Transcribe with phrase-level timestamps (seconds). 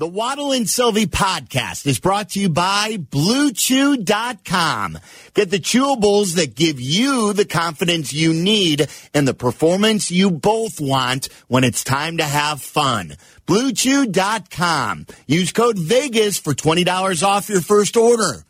[0.00, 4.98] The Waddle and Silvy podcast is brought to you by BlueChew.com.
[5.34, 10.80] Get the chewables that give you the confidence you need and the performance you both
[10.80, 13.16] want when it's time to have fun.
[13.46, 15.06] BlueChew.com.
[15.26, 18.46] Use code VEGAS for $20 off your first order.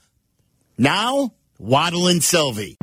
[0.79, 2.79] Now, Waddle and Silvy.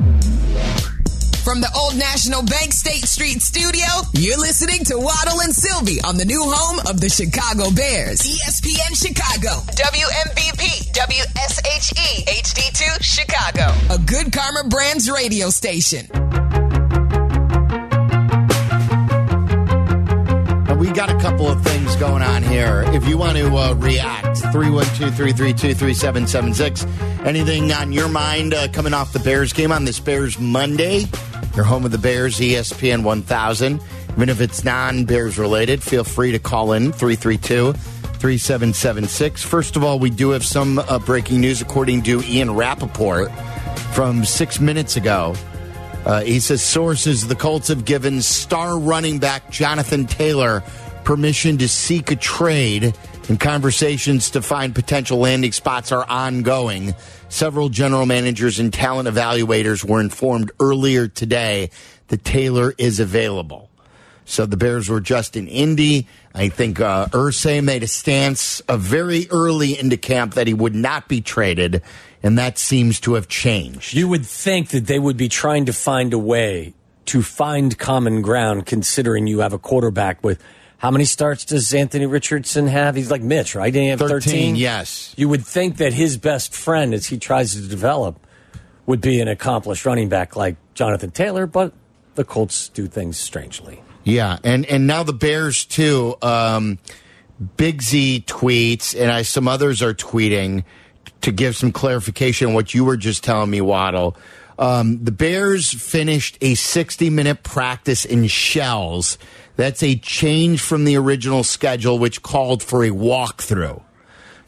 [1.47, 6.17] From the Old National Bank State Street studio, you're listening to Waddle and Silvy on
[6.17, 8.19] the new home of the Chicago Bears.
[8.19, 9.63] ESPN Chicago.
[9.71, 10.91] WMVP.
[10.91, 12.27] WSHE.
[12.27, 13.71] HD2 Chicago.
[13.95, 16.05] A good Karma Brands radio station.
[20.77, 22.83] We got a couple of things going on here.
[22.87, 26.85] If you want to uh, react, 312 332 3776.
[27.25, 31.05] Anything on your mind uh, coming off the Bears game on this Bears Monday?
[31.57, 33.81] Your home of the Bears, ESPN 1000.
[34.11, 39.41] Even if it's non Bears related, feel free to call in 332 3776.
[39.41, 43.31] First of all, we do have some uh, breaking news according to Ian Rapoport
[43.91, 45.33] from six minutes ago.
[46.05, 50.61] Uh, he says sources the Colts have given star running back Jonathan Taylor
[51.05, 52.95] permission to seek a trade,
[53.29, 56.95] and conversations to find potential landing spots are ongoing.
[57.29, 61.69] Several general managers and talent evaluators were informed earlier today
[62.07, 63.69] that Taylor is available.
[64.25, 66.07] So the Bears were just in Indy.
[66.33, 70.75] I think uh, Irsay made a stance uh, very early into camp that he would
[70.75, 71.81] not be traded,
[72.21, 73.93] and that seems to have changed.
[73.93, 76.73] You would think that they would be trying to find a way
[77.05, 80.43] to find common ground, considering you have a quarterback with
[80.77, 82.95] how many starts does Anthony Richardson have?
[82.95, 83.71] He's like Mitch, right?
[83.71, 84.19] Didn't he have 13?
[84.19, 85.13] 13, yes.
[85.17, 88.19] You would think that his best friend, as he tries to develop,
[88.85, 91.73] would be an accomplished running back like Jonathan Taylor, but
[92.15, 93.81] the Colts do things strangely.
[94.03, 96.15] Yeah, and and now the Bears too.
[96.21, 96.79] Um,
[97.57, 100.63] Biggs tweets, and I, some others are tweeting
[101.21, 104.15] to give some clarification on what you were just telling me, Waddle.
[104.59, 109.17] Um, the Bears finished a 60 minute practice in shells.
[109.57, 113.81] That's a change from the original schedule, which called for a walkthrough.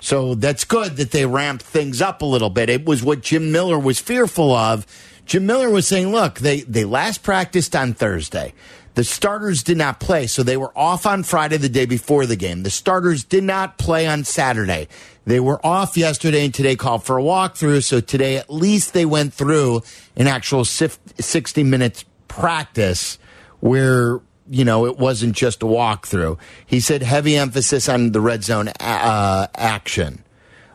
[0.02, 2.70] So that's good that they ramped things up a little bit.
[2.70, 4.86] It was what Jim Miller was fearful of.
[5.25, 8.53] Jim Miller was saying, look, they, they last practiced on Thursday.
[8.96, 12.36] The starters did not play, so they were off on Friday, the day before the
[12.36, 12.64] game.
[12.64, 14.88] The starters did not play on Saturday.
[15.25, 19.06] They were off yesterday and today called for a walkthrough, so today at least they
[19.06, 19.84] went through
[20.16, 23.19] an actual 60 minutes practice
[23.59, 26.38] where you know, it wasn't just a walkthrough.
[26.66, 30.24] He said heavy emphasis on the red zone uh, action.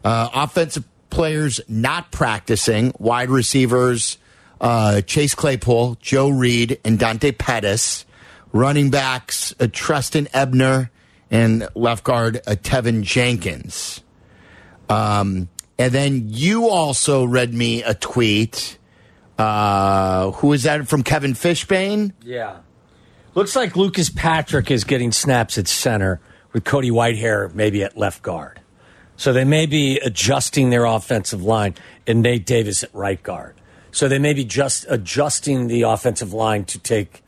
[0.05, 4.19] Uh, offensive players not practicing, wide receivers,
[4.61, 8.05] uh, Chase Claypool, Joe Reed, and Dante Pettis.
[8.53, 10.91] Running backs, uh, Trestan Ebner,
[11.29, 14.01] and left guard, uh, Teven Jenkins.
[14.89, 18.79] Um, and then you also read me a tweet.
[19.37, 22.13] Uh, who is that from Kevin Fishbain?
[22.23, 22.59] Yeah.
[23.35, 26.21] Looks like Lucas Patrick is getting snaps at center
[26.53, 28.61] with Cody Whitehair maybe at left guard.
[29.17, 31.75] So they may be adjusting their offensive line
[32.07, 33.57] and Nate Davis at right guard.
[33.91, 37.23] So they may be just adjusting the offensive line to take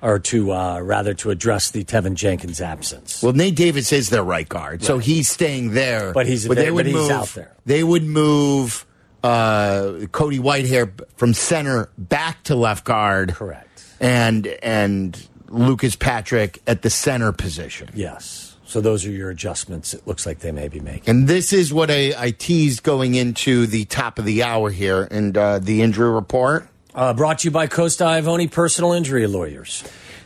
[0.00, 3.22] or to uh, rather to address the Teven Jenkins absence.
[3.22, 4.86] Well, Nate Davis is their right guard, right.
[4.86, 6.12] so he's staying there.
[6.12, 7.56] But he's, but they would but move, out there.
[7.66, 8.84] They would move
[9.22, 13.34] uh, Cody Whitehair from center back to left guard.
[13.34, 13.84] Correct.
[14.00, 17.88] And and Lucas Patrick at the center position.
[17.94, 18.56] Yes.
[18.64, 19.92] So those are your adjustments.
[19.92, 21.10] It looks like they may be making.
[21.10, 25.06] And this is what I, I teased going into the top of the hour here
[25.10, 26.68] and uh, the injury report.
[26.94, 29.84] Uh, brought to you by Costa Ivone Personal Injury Lawyers.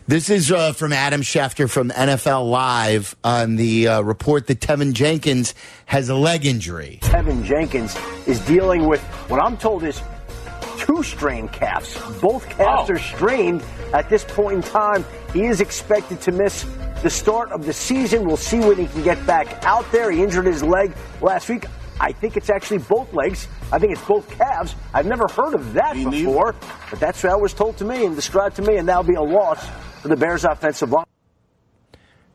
[0.09, 4.93] This is uh, from Adam Schefter from NFL Live on the uh, report that Teven
[4.93, 5.53] Jenkins
[5.87, 7.01] has a leg injury.
[7.03, 7.97] Teven Jenkins
[8.29, 10.01] is dealing with what I'm told is
[10.79, 11.95] two strained calves.
[12.21, 12.95] Both calves oh.
[12.95, 15.05] are strained at this point in time.
[15.33, 16.65] He is expected to miss
[17.03, 18.27] the start of the season.
[18.27, 20.11] We'll see when he can get back out there.
[20.11, 21.67] He injured his leg last week.
[22.01, 23.49] I think it's actually both legs.
[23.73, 24.75] I think it's both calves.
[24.93, 26.55] I've never heard of that before,
[26.91, 29.23] but that's what was told to me and described to me, and that'll be a
[29.23, 29.67] loss
[30.03, 31.07] for the Bears' offensive line.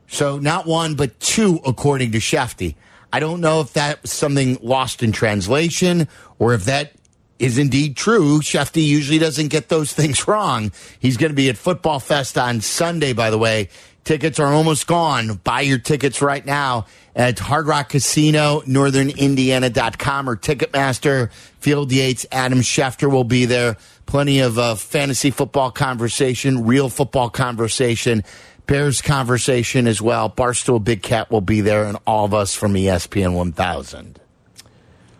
[0.07, 2.75] So not one, but two, according to Shefty.
[3.13, 6.07] I don't know if that was something lost in translation
[6.39, 6.93] or if that
[7.41, 8.39] is indeed true.
[8.39, 10.71] Shefty usually doesn't get those things wrong.
[10.99, 13.69] He's going to be at Football Fest on Sunday, by the way.
[14.03, 15.35] Tickets are almost gone.
[15.43, 21.31] Buy your tickets right now at Hard Rock Casino, northernindiana.com or Ticketmaster.
[21.59, 23.77] Field Yates, Adam Schefter will be there.
[24.07, 28.23] Plenty of uh, fantasy football conversation, real football conversation.
[28.65, 30.29] Bears conversation as well.
[30.29, 34.20] Barstool Big Cat will be there, and all of us from ESPN 1000.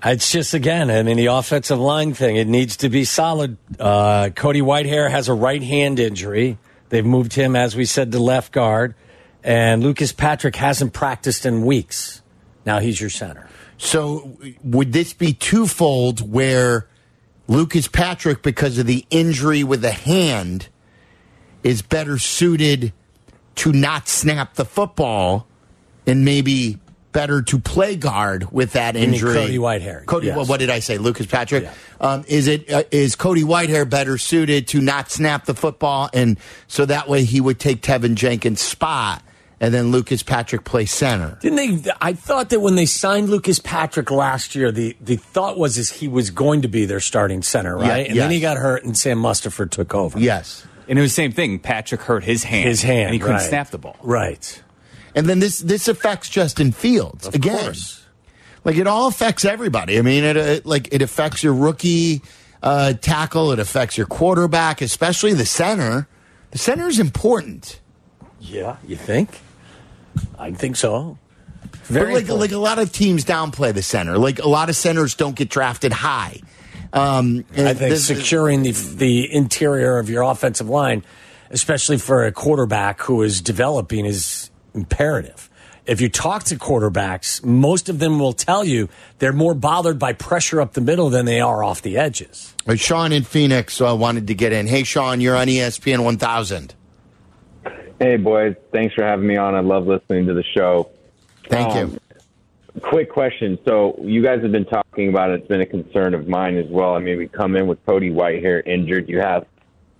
[0.03, 2.35] It's just again, I mean, the offensive line thing.
[2.35, 3.57] It needs to be solid.
[3.79, 6.57] Uh, Cody Whitehair has a right hand injury.
[6.89, 8.95] They've moved him, as we said, to left guard,
[9.43, 12.21] and Lucas Patrick hasn't practiced in weeks.
[12.65, 13.47] Now he's your center.
[13.77, 16.87] So, would this be twofold where
[17.47, 20.67] Lucas Patrick, because of the injury with the hand,
[21.63, 22.93] is better suited
[23.55, 25.47] to not snap the football
[26.05, 26.79] and maybe
[27.11, 29.33] better to play guard with that injury?
[29.33, 30.37] Cody Whitehair, Cody, yes.
[30.37, 30.97] well, what did I say?
[30.97, 31.63] Lucas Patrick.
[31.63, 31.73] Yeah.
[31.99, 36.37] Um, is it uh, is Cody Whitehair better suited to not snap the football, and
[36.67, 39.21] so that way he would take Teven Jenkins' spot,
[39.59, 41.37] and then Lucas Patrick play center?
[41.41, 41.91] Didn't they?
[42.01, 45.91] I thought that when they signed Lucas Patrick last year, the, the thought was is
[45.91, 48.05] he was going to be their starting center, right?
[48.05, 50.17] Yeah, and then he got hurt, and Sam Mustipher took over.
[50.19, 50.65] Yes.
[50.87, 51.59] And it was the same thing.
[51.59, 52.67] Patrick hurt his hand.
[52.67, 53.47] his hand, And he couldn't right.
[53.47, 53.95] snap the ball.
[54.01, 54.61] Right.
[55.15, 57.57] And then this this affects Justin Fields Of again.
[57.57, 58.05] course.
[58.63, 59.97] Like it all affects everybody.
[59.97, 62.21] I mean, it, it like it affects your rookie
[62.63, 63.51] uh, tackle.
[63.51, 66.07] It affects your quarterback, especially the center.
[66.51, 67.79] The center is important.
[68.39, 69.39] Yeah, you think?
[70.37, 71.17] I think so.
[71.61, 72.39] But Very like important.
[72.41, 74.17] like a lot of teams downplay the center.
[74.17, 76.39] Like a lot of centers don't get drafted high.
[76.93, 81.03] Um, and I think this- securing the the interior of your offensive line,
[81.49, 84.40] especially for a quarterback who is developing, is
[84.73, 85.49] imperative.
[85.85, 88.87] If you talk to quarterbacks, most of them will tell you
[89.17, 92.53] they're more bothered by pressure up the middle than they are off the edges.
[92.75, 94.67] Sean in Phoenix uh, wanted to get in.
[94.67, 96.75] Hey, Sean, you're on ESPN 1000.
[97.99, 98.55] Hey, boys.
[98.71, 99.55] Thanks for having me on.
[99.55, 100.89] I love listening to the show.
[101.49, 101.99] Thank Um, you.
[102.81, 103.59] Quick question.
[103.65, 105.39] So, you guys have been talking about it.
[105.41, 106.95] It's been a concern of mine as well.
[106.95, 109.09] I mean, we come in with Cody Whitehair injured.
[109.09, 109.45] You have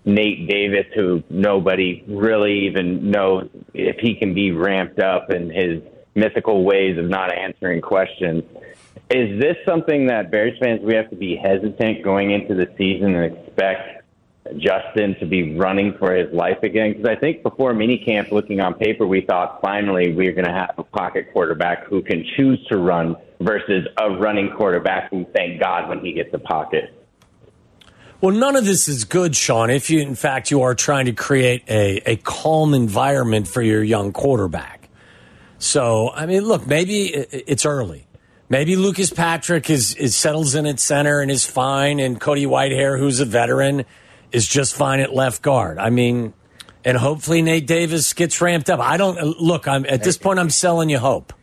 [0.06, 5.82] Nate Davis, who nobody really even knows if he can be ramped up and his
[6.16, 8.44] mythical ways of not answering questions.
[9.10, 13.16] Is this something that Bears fans we have to be hesitant going into the season
[13.16, 14.04] and expect
[14.58, 16.94] Justin to be running for his life again?
[16.94, 20.54] Because I think before minicamp, looking on paper, we thought finally we are going to
[20.54, 25.62] have a pocket quarterback who can choose to run versus a running quarterback who, thank
[25.62, 27.01] God, when he gets a pocket.
[28.22, 29.72] Well, none of this is good, Sean.
[29.72, 33.84] If you, in fact, you are trying to create a, a calm environment for your
[33.84, 34.90] young quarterback.
[35.58, 38.06] So, I mean, look, maybe it's early.
[38.48, 43.00] Maybe Lucas Patrick is, is settles in at center and is fine, and Cody Whitehair,
[43.00, 43.86] who's a veteran,
[44.32, 45.80] is just fine at left guard.
[45.80, 46.34] I mean,
[46.86, 48.80] and hopefully Nate Davis gets ramped up.
[48.80, 49.68] I don't look.
[49.68, 50.38] I'm at this point.
[50.38, 51.34] I'm selling you hope.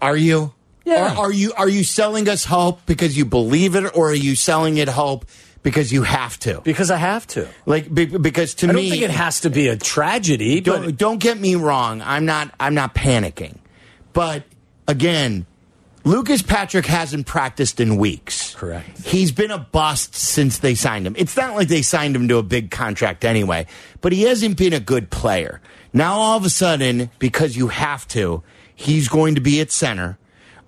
[0.00, 0.54] Are you?
[0.84, 1.14] Yeah.
[1.14, 4.34] Are, are you are you selling us hope because you believe it, or are you
[4.34, 5.26] selling it hope
[5.62, 6.60] because you have to?
[6.62, 7.48] Because I have to.
[7.66, 10.60] Like be, because to me, I don't me, think it has to be a tragedy,
[10.60, 12.02] don't, but don't get me wrong.
[12.02, 12.52] I'm not.
[12.58, 13.58] I'm not panicking.
[14.12, 14.44] But
[14.88, 15.46] again,
[16.04, 18.54] Lucas Patrick hasn't practiced in weeks.
[18.54, 19.06] Correct.
[19.06, 21.14] He's been a bust since they signed him.
[21.18, 23.66] It's not like they signed him to a big contract anyway.
[24.00, 25.60] But he hasn't been a good player.
[25.92, 28.42] Now all of a sudden, because you have to,
[28.74, 30.18] he's going to be at center.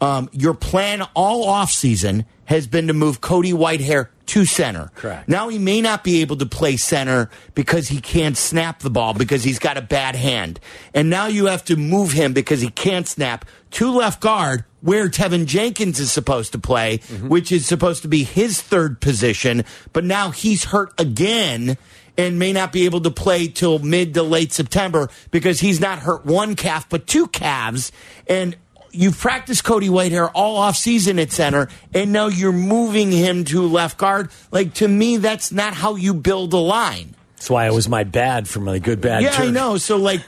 [0.01, 4.91] Um, your plan all offseason has been to move Cody Whitehair to center.
[4.95, 5.29] Correct.
[5.29, 9.15] Now he may not be able to play center because he can't snap the ball
[9.15, 10.61] because he's got a bad hand.
[10.95, 15.09] And now you have to move him because he can't snap to left guard where
[15.09, 17.29] Teven Jenkins is supposed to play, mm-hmm.
[17.29, 19.65] which is supposed to be his third position.
[19.93, 21.77] But now he's hurt again
[22.19, 26.01] and may not be able to play till mid to late September because he's not
[26.01, 27.93] hurt one calf, but two calves.
[28.27, 28.57] And
[28.93, 33.67] you've practiced Cody Whitehair all off season at center, and now you're moving him to
[33.67, 34.31] left guard.
[34.51, 37.15] Like to me, that's not how you build a line.
[37.37, 39.23] that's why it was my bad for my good bad.
[39.23, 39.77] yeah, I know.
[39.79, 40.21] So like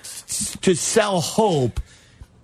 [0.62, 1.80] to sell hope.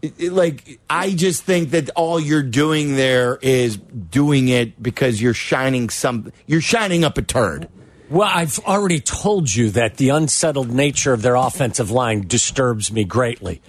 [0.02, 5.20] it- it- Like I just think that all you're doing there is doing it because
[5.20, 7.68] you're shining some you're shining up a turd.
[8.08, 13.04] Well, I've already told you that the unsettled nature of their offensive line disturbs me
[13.04, 13.60] greatly.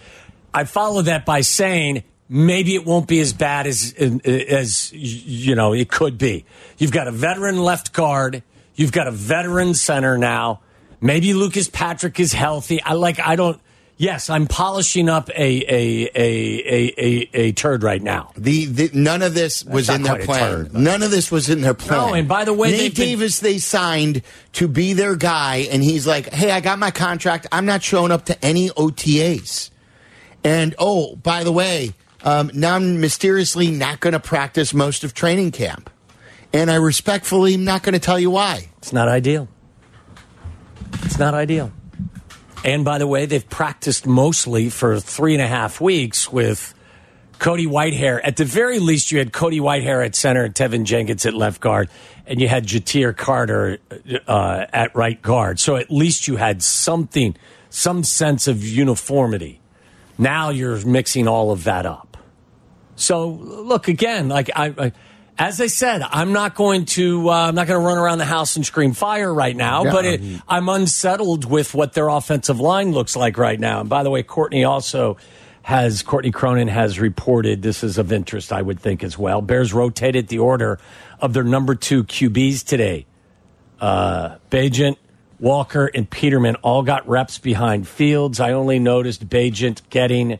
[0.54, 5.74] I follow that by saying maybe it won't be as bad as as you know
[5.74, 6.46] it could be.
[6.78, 8.42] You've got a veteran left guard.
[8.74, 10.62] You've got a veteran center now.
[11.02, 12.82] Maybe Lucas Patrick is healthy.
[12.82, 13.20] I like.
[13.20, 13.60] I don't.
[13.98, 18.32] Yes, I'm polishing up a a a a a, a turd right now.
[18.36, 20.40] The, the none of this was in their plan.
[20.50, 22.08] turd, none of this was in their plan.
[22.08, 24.24] No, and by the way, Nate they've been- Davis they signed
[24.54, 27.46] to be their guy, and he's like, "Hey, I got my contract.
[27.52, 29.70] I'm not showing up to any OTAs."
[30.44, 35.14] And oh, by the way, um, now I'm mysteriously not going to practice most of
[35.14, 35.90] training camp,
[36.54, 38.70] and I respectfully am not going to tell you why.
[38.78, 39.48] It's not ideal.
[41.04, 41.72] It's not ideal.
[42.64, 46.76] And by the way, they've practiced mostly for three and a half weeks with
[47.40, 48.22] Cody Whitehair.
[48.24, 51.90] At the very least, you had Cody Whitehair at center Teven Jenkins at left guard,
[52.28, 53.80] and you had Ja'Tyre Carter
[54.28, 55.60] uh, at right guard.
[55.60, 57.36] So at least you had something,
[57.72, 59.60] some sense of uniformity.
[60.20, 62.11] Now you're mixing all of that up.
[63.02, 64.92] So look again, like I, I
[65.40, 68.26] as I said, I'm not going to uh, I'm not going to run around the
[68.26, 69.92] house and scream fire right now, Yeah.
[69.92, 73.80] but it, I'm unsettled with what their offensive line looks like right now.
[73.82, 75.18] And by the way, Courtney also
[75.64, 79.42] has Courtney Cronin has reported this is of interest, I would think as well.
[79.42, 80.80] Bears rotated the order
[81.20, 83.06] of their number two QBs today.
[83.80, 84.98] Uh, Bagent,
[85.40, 88.40] Walker, and Peterman all got reps behind Fields.
[88.40, 90.40] I only noticed Bagent getting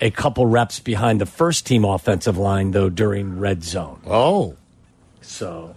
[0.00, 4.00] a couple reps behind the first team offensive line though during red zone.
[4.06, 4.56] Oh.
[5.20, 5.74] So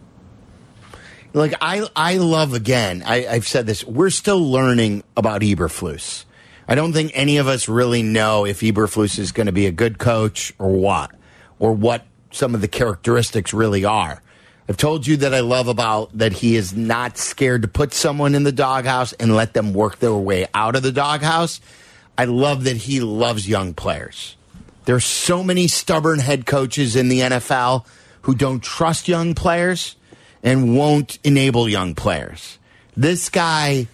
[1.34, 3.04] Like I, I love again.
[3.06, 3.84] I, I've said this.
[3.84, 6.26] We're still learning about Eberflus.
[6.68, 9.72] I don't think any of us really know if Eberflus is going to be a
[9.72, 11.12] good coach or what,
[11.58, 14.22] or what some of the characteristics really are.
[14.68, 18.36] I've told you that I love about that he is not scared to put someone
[18.36, 21.60] in the doghouse and let them work their way out of the doghouse.
[22.20, 24.36] I love that he loves young players.
[24.84, 27.86] There's so many stubborn head coaches in the NFL
[28.24, 29.96] who don't trust young players
[30.44, 32.60] and won't enable young players.
[32.98, 33.88] This guy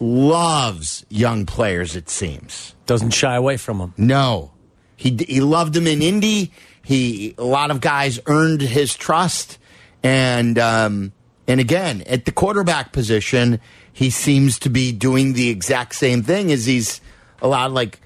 [0.00, 2.74] loves young players, it seems.
[2.86, 3.92] doesn't shy away from them.
[3.98, 4.52] No.
[4.96, 6.52] He he loved them in Indy.
[6.82, 9.58] He a lot of guys earned his trust
[10.02, 11.12] and um
[11.46, 13.60] and again, at the quarterback position,
[13.92, 17.02] he seems to be doing the exact same thing as he's
[17.40, 18.00] allowed like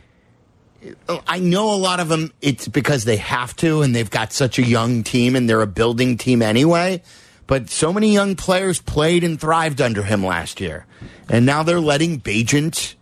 [1.28, 4.58] I know a lot of them it's because they have to and they've got such
[4.58, 7.02] a young team and they're a building team anyway.
[7.46, 10.86] But so many young players played and thrived under him last year.
[11.28, 12.94] And now they're letting Bagent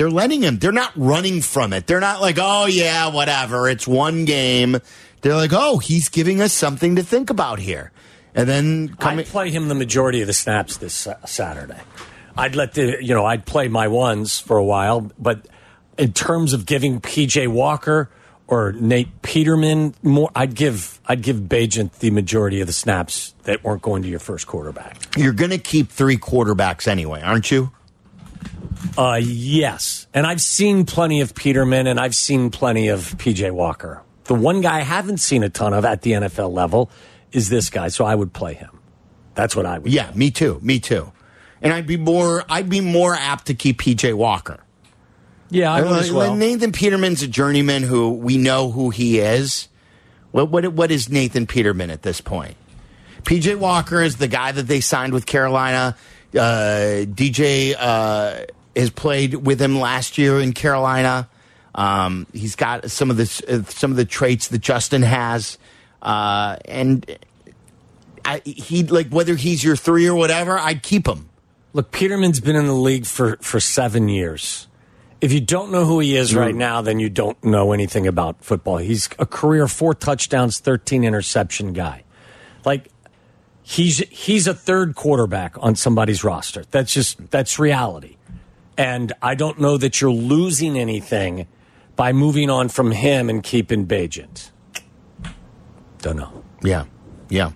[0.00, 0.58] they're letting him.
[0.58, 1.86] They're not running from it.
[1.86, 3.68] They're not like, oh, yeah, whatever.
[3.68, 4.78] It's one game.
[5.20, 7.92] They're like, oh, he's giving us something to think about here.
[8.34, 9.18] And then coming.
[9.20, 11.80] I'd play him the majority of the snaps this Sa- Saturday.
[12.40, 15.46] I'd let the you know I'd play my ones for a while, but
[15.98, 18.10] in terms of giving PJ Walker
[18.46, 23.62] or Nate Peterman more, I'd give I'd give Bagent the majority of the snaps that
[23.62, 24.96] weren't going to your first quarterback.
[25.18, 27.72] You're going to keep three quarterbacks anyway, aren't you?
[28.96, 34.02] Uh, yes, and I've seen plenty of Peterman, and I've seen plenty of PJ Walker.
[34.24, 36.90] The one guy I haven't seen a ton of at the NFL level
[37.32, 38.80] is this guy, so I would play him.
[39.34, 39.92] That's what I would.
[39.92, 40.58] Yeah, me too.
[40.62, 41.12] Me too.
[41.62, 42.44] And I'd be more.
[42.48, 44.60] I'd be more apt to keep PJ Walker.
[45.50, 46.34] Yeah, I would as well.
[46.36, 49.68] Nathan Peterman's a journeyman who we know who he is.
[50.30, 52.56] What what what is Nathan Peterman at this point?
[53.22, 55.96] PJ Walker is the guy that they signed with Carolina.
[56.32, 61.28] Uh, DJ uh, has played with him last year in Carolina.
[61.74, 65.58] Um, he's got some of the uh, some of the traits that Justin has,
[66.02, 67.18] uh, and
[68.24, 71.29] I, he like whether he's your three or whatever, I'd keep him.
[71.72, 74.66] Look, Peterman's been in the league for, for seven years.
[75.20, 78.42] If you don't know who he is right now, then you don't know anything about
[78.42, 78.78] football.
[78.78, 82.04] He's a career four touchdowns, 13 interception guy.
[82.64, 82.88] Like,
[83.62, 86.64] he's, he's a third quarterback on somebody's roster.
[86.70, 88.16] That's just, that's reality.
[88.78, 91.46] And I don't know that you're losing anything
[91.96, 94.50] by moving on from him and keeping Bagent.
[95.98, 96.44] Don't know.
[96.62, 96.86] Yeah,
[97.28, 97.52] yeah.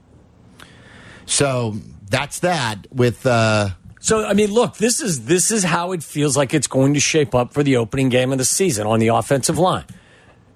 [1.25, 1.77] So
[2.11, 3.25] that's that with.
[3.25, 3.71] Uh,
[4.05, 7.01] So I mean, look, this is this is how it feels like it's going to
[7.01, 9.87] shape up for the opening game of the season on the offensive line.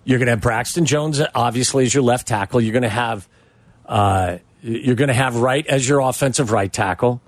[0.05, 2.61] You're going to have Braxton Jones, obviously, as your left tackle.
[2.61, 3.27] You're going to have
[3.87, 7.23] uh, you're going to have Wright as your offensive right tackle.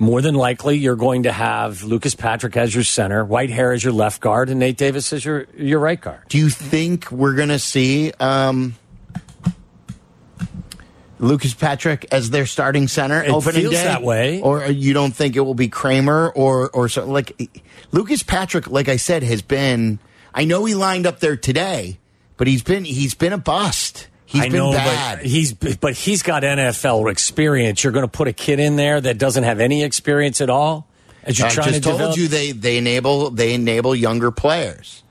[0.00, 3.92] More than likely, you're going to have Lucas Patrick as your center, Whitehair as your
[3.92, 6.22] left guard, and Nate Davis as your your right guard.
[6.28, 8.74] Do you think we're going to see um,
[11.22, 13.84] Lucas Patrick as their starting center It opening feels day?
[13.84, 14.40] that way.
[14.42, 17.06] or you don't think it will be Kramer or or so?
[17.06, 17.50] Like
[17.92, 19.98] Lucas Patrick, like I said, has been.
[20.34, 21.98] I know he lined up there today,
[22.36, 24.08] but he's been he's been a bust.
[24.26, 25.18] He's I been know, bad.
[25.18, 27.84] but he's but he's got NFL experience.
[27.84, 30.88] You're going to put a kid in there that doesn't have any experience at all.
[31.24, 32.16] As you're I trying just to told develop?
[32.18, 35.01] you they they enable they enable younger players.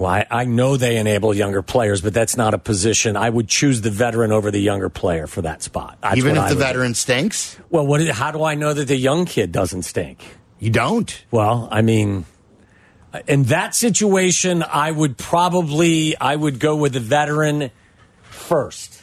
[0.00, 3.16] Well, I, I know they enable younger players, but that's not a position.
[3.18, 5.98] I would choose the veteran over the younger player for that spot.
[6.00, 6.66] That's Even if I the would do.
[6.66, 8.00] veteran stinks, Well, what?
[8.08, 10.24] How do I know that the young kid doesn't stink?
[10.58, 11.24] you don't.
[11.30, 12.24] Well, I mean,
[13.28, 17.70] in that situation, I would probably I would go with the veteran
[18.22, 19.02] first.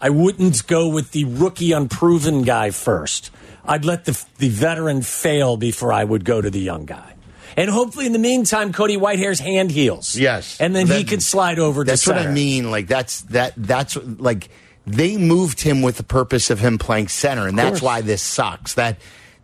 [0.00, 3.30] I wouldn't go with the rookie, unproven guy first.
[3.66, 7.14] I'd let the the veteran fail before I would go to the young guy.
[7.56, 10.16] And hopefully, in the meantime, Cody Whitehair's hand heals.
[10.16, 10.56] Yes.
[10.60, 11.84] and then he That- could slide over.
[11.84, 12.70] That's to what I mean.
[12.70, 14.48] Like that's that that's like
[14.86, 18.74] they moved him with the purpose of him playing center, and that's why this sucks.
[18.74, 18.98] That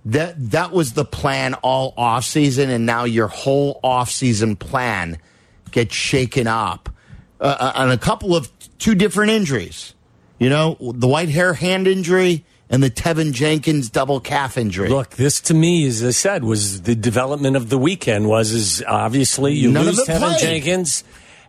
[0.06, 5.18] that that was the plan all off season, and now your whole off season plan
[5.70, 6.88] gets shaken up
[7.40, 9.94] uh, on a couple of two different injuries.
[10.38, 12.44] You know, the Whitehair hand injury
[12.74, 14.88] and the Teven Jenkins double calf injury.
[14.88, 18.28] Look, this to me, as I said, was the development of the weekend.
[18.28, 20.40] Was is obviously you None lose Tevin played.
[20.40, 21.04] Jenkins,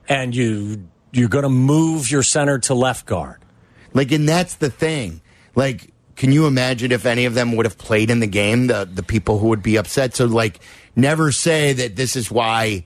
[0.07, 3.39] and you you're going to move your center to left guard.
[3.93, 5.21] Like, and that's the thing.
[5.55, 8.87] Like, can you imagine if any of them would have played in the game, the
[8.91, 10.15] the people who would be upset?
[10.15, 10.59] So, like,
[10.95, 12.85] never say that this is why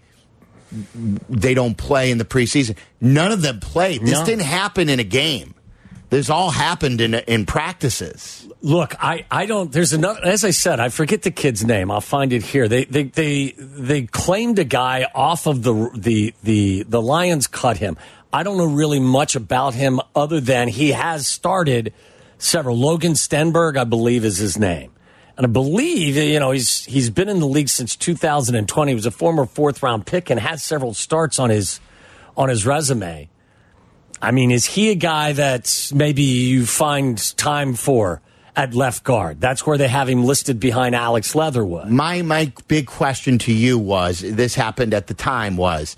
[1.29, 2.75] they don't play in the preseason.
[3.01, 4.01] None of them played.
[4.01, 4.25] This No.
[4.25, 5.55] didn't happen in a game.
[6.09, 8.47] This all happened in in practices.
[8.61, 9.71] Look, I, I don't.
[9.71, 10.19] There's another.
[10.25, 11.91] As I said, I forget the kid's name.
[11.91, 12.67] I'll find it here.
[12.67, 17.77] They they they they claimed a guy off of the the the the Lions cut
[17.77, 17.95] him.
[18.33, 21.93] I don't know really much about him other than he has started
[22.39, 22.75] several.
[22.75, 24.91] Logan Stenberg, I believe, is his name,
[25.37, 28.91] and I believe you know he's he's been in the league since 2020.
[28.91, 31.79] He was a former fourth round pick and has several starts on his
[32.35, 33.29] on his resume.
[34.21, 38.21] I mean, is he a guy that maybe you find time for
[38.55, 39.39] at left guard?
[39.39, 41.89] That's where they have him listed behind Alex Leatherwood.
[41.89, 45.95] My my big question to you was this happened at the time was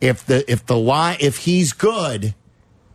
[0.00, 2.34] if the if the line if he's good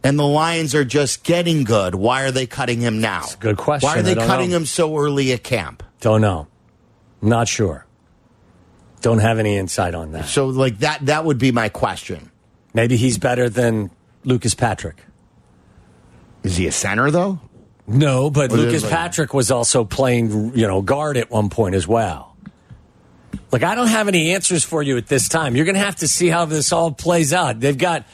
[0.04, 3.26] and the Lions are just getting good, why are they cutting him now?
[3.34, 3.88] a good question.
[3.88, 4.58] Why are they cutting know.
[4.58, 5.84] him so early at camp?
[6.00, 6.48] Don't know.
[7.22, 7.86] Not sure.
[9.02, 10.26] Don't have any insight on that.
[10.26, 12.32] So like that that would be my question.
[12.74, 13.92] Maybe he's better than
[14.24, 15.04] Lucas Patrick.
[16.44, 17.40] Is he a center though?
[17.88, 21.76] No, but Well, Lucas like- Patrick was also playing, you know, guard at one point
[21.76, 22.36] as well.
[23.52, 25.56] Like I don't have any answers for you at this time.
[25.56, 27.60] You're going to have to see how this all plays out.
[27.60, 28.06] They've got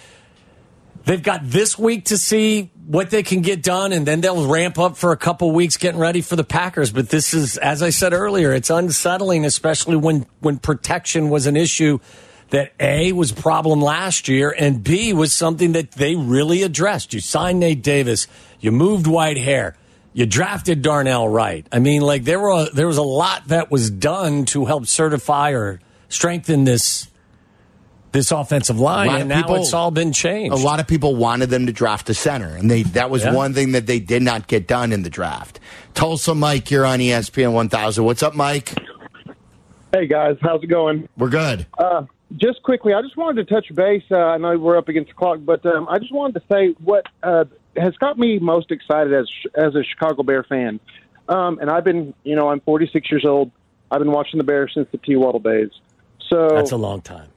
[1.03, 4.77] they've got this week to see what they can get done and then they'll ramp
[4.79, 7.89] up for a couple weeks getting ready for the Packers, but this is as I
[7.89, 11.99] said earlier, it's unsettling especially when when protection was an issue
[12.51, 17.13] that A was a problem last year and B was something that they really addressed.
[17.13, 18.27] You signed Nate Davis,
[18.59, 19.73] you moved Whitehair,
[20.13, 21.67] you drafted Darnell Wright.
[21.71, 25.51] I mean, like there were there was a lot that was done to help certify
[25.51, 25.79] or
[26.09, 27.07] strengthen this
[28.11, 30.53] this offensive line, and of now people- it's all been changed.
[30.53, 33.33] A lot of people wanted them to draft a center, and they that was Yeah.
[33.33, 35.59] one thing that they did not get done in the draft.
[35.95, 38.05] Tulsa Mike, you're on ESPN 1000.
[38.05, 38.73] What's up, Mike?
[39.93, 41.09] Hey guys, how's it going?
[41.17, 41.65] We're good.
[41.77, 42.03] Uh,
[42.35, 44.03] Just quickly, I just wanted to touch base.
[44.11, 46.75] Uh, I know we're up against the clock, but um, I just wanted to say
[46.83, 47.45] what uh,
[47.77, 50.79] has got me most excited as as a Chicago Bear fan.
[51.29, 53.51] Um, and I've been, you know, I'm 46 years old.
[53.89, 55.15] I've been watching the Bears since the T.
[55.15, 55.69] Waddle days.
[56.29, 57.29] So That's a long time.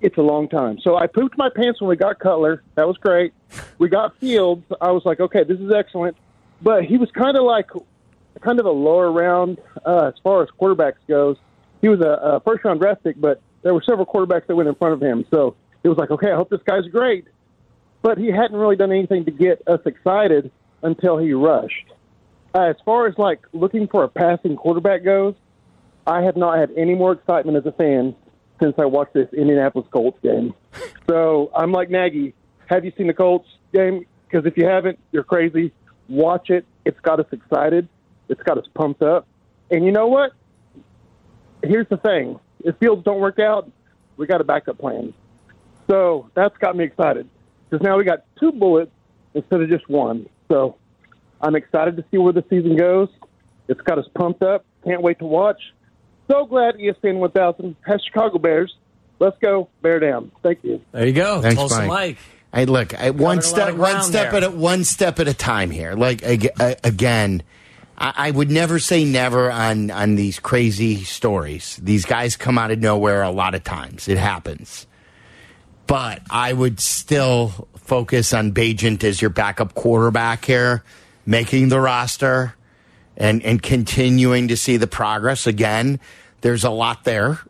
[0.00, 0.78] it's a long time.
[0.80, 2.62] So I pooped my pants when we got Cutler.
[2.76, 3.32] That was great.
[3.78, 4.64] We got Fields.
[4.80, 6.16] I was like, okay, this is excellent.
[6.62, 7.68] But he was kind of like,
[8.40, 11.36] kind of a lower round uh, as far as quarterbacks goes.
[11.82, 14.68] He was a, a first round draft pick, but there were several quarterbacks that went
[14.68, 15.24] in front of him.
[15.28, 17.24] So it was like, okay, I hope this guy's great.
[18.00, 20.52] But he hadn't really done anything to get us excited
[20.82, 21.92] until he rushed.
[22.54, 25.34] Uh, as far as like looking for a passing quarterback goes,
[26.06, 28.14] I have not had any more excitement as a fan
[28.62, 30.54] since I watched this Indianapolis Colts game.
[31.10, 32.34] So I'm like Nagy.
[32.66, 34.06] Have you seen the Colts game?
[34.28, 35.72] Because if you haven't, you're crazy.
[36.08, 36.64] Watch it.
[36.84, 37.88] It's got us excited.
[38.28, 39.26] It's got us pumped up.
[39.72, 40.34] And you know what?
[41.64, 43.70] Here's the thing: if Fields don't work out,
[44.16, 45.14] we got a backup plan.
[45.88, 47.28] So that's got me excited
[47.68, 48.90] because now we got two bullets
[49.34, 50.28] instead of just one.
[50.48, 50.76] So
[51.40, 53.08] I'm excited to see where the season goes.
[53.68, 54.64] It's got us pumped up.
[54.84, 55.60] Can't wait to watch.
[56.30, 58.74] So glad ESPN 1000 has Chicago Bears.
[59.18, 60.30] Let's go, bear down.
[60.42, 60.82] Thank you.
[60.92, 61.40] There you go.
[61.40, 61.88] Thanks, Tulsa Mike.
[61.88, 62.18] Mike.
[62.52, 64.42] I look I, one step, one step there.
[64.42, 65.94] at a one step at a time here.
[65.94, 67.42] Like again,
[67.98, 71.78] I, I would never say never on on these crazy stories.
[71.82, 74.08] These guys come out of nowhere a lot of times.
[74.08, 74.86] It happens,
[75.86, 80.82] but I would still focus on Bagent as your backup quarterback here,
[81.24, 82.54] making the roster
[83.16, 85.46] and and continuing to see the progress.
[85.46, 86.00] Again,
[86.40, 87.40] there's a lot there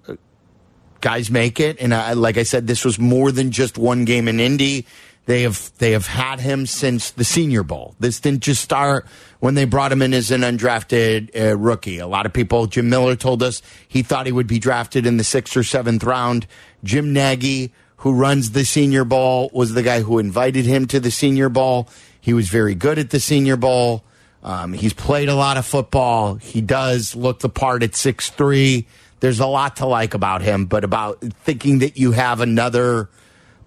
[1.00, 1.80] guys make it.
[1.80, 4.86] And I, like I said, this was more than just one game in Indy.
[5.26, 7.96] They have they have had him since the Senior Bowl.
[7.98, 9.06] This didn't just start
[9.40, 11.98] when they brought him in as an undrafted uh, rookie.
[11.98, 15.16] A lot of people, Jim Miller told us he thought he would be drafted in
[15.16, 16.46] the sixth or seventh round.
[16.84, 21.10] Jim Nagy, who runs the Senior Bowl, was the guy who invited him to the
[21.10, 21.88] Senior Bowl.
[22.20, 24.04] He was very good at the Senior Bowl.
[24.44, 26.36] Um, he's played a lot of football.
[26.36, 28.86] He does look the part at six three.
[29.18, 33.08] there's a lot to like about him, but about thinking that you have another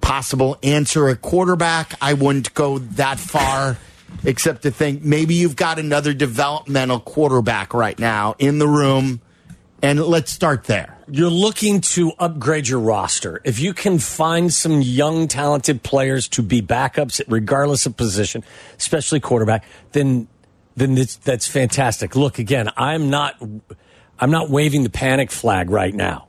[0.01, 3.77] possible answer at quarterback, I wouldn't go that far.
[4.23, 9.21] Except to think maybe you've got another developmental quarterback right now in the room,
[9.83, 10.97] and let's start there.
[11.11, 13.39] You're looking to upgrade your roster.
[13.43, 18.43] If you can find some young, talented players to be backups, regardless of position,
[18.77, 20.27] especially quarterback, then
[20.75, 22.15] then that's fantastic.
[22.15, 23.35] Look, again, I'm not
[24.17, 26.28] I'm not waving the panic flag right now,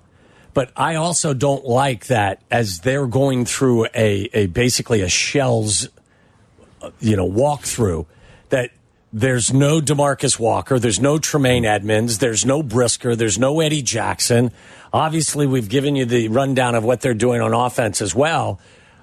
[0.55, 5.89] but I also don't like that as they're going through a, a basically a shells,
[7.01, 8.07] you know, walkthrough
[8.49, 8.71] that
[9.13, 10.79] there's no Demarcus Walker.
[10.79, 12.19] There's no Tremaine Edmunds.
[12.19, 13.17] There's no Brisker.
[13.17, 14.53] There's no Eddie Jackson.
[14.93, 18.61] Obviously, we've given you the rundown of what they're doing on offense as well.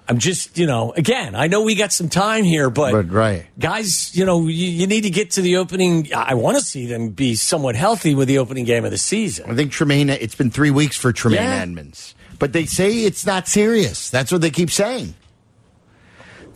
[0.09, 3.45] I'm just, you know, again, I know we got some time here, but, But, right.
[3.59, 6.13] guys, you know, you, you need to get to the opening.
[6.15, 9.51] I want to see them be somewhat healthy with the opening game of the season.
[9.51, 11.61] I think Tremaine, it's been three weeks for Tremaine Yeah.
[11.61, 12.15] Edmunds.
[12.39, 14.09] But they say it's not serious.
[14.09, 15.15] That's what they keep saying.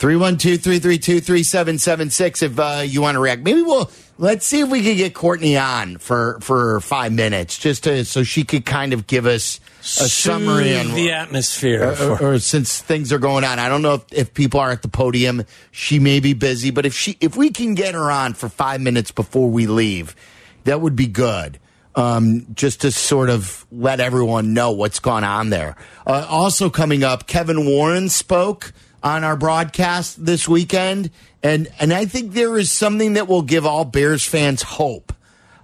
[0.01, 3.43] 312 332 3776 if uh, you want to react.
[3.43, 7.83] Maybe we'll, let's see if we can get Courtney on for, for five minutes just
[7.83, 11.89] to, so she could kind of give us a summary on the atmosphere.
[11.89, 13.59] or, for- or since things are going on.
[13.59, 15.43] I don't know if, if people are at the podium.
[15.69, 18.81] She may be busy, but if she if we can get her on for five
[18.81, 20.15] minutes before we leave,
[20.63, 21.59] that would be good.
[21.93, 25.75] Um, just to sort of let everyone know what's gone on there.
[26.07, 31.11] Uh, also coming up, Kevin Warren spoke on our broadcast this weekend,
[31.41, 35.13] and and I think there is something that will give all Bears fans hope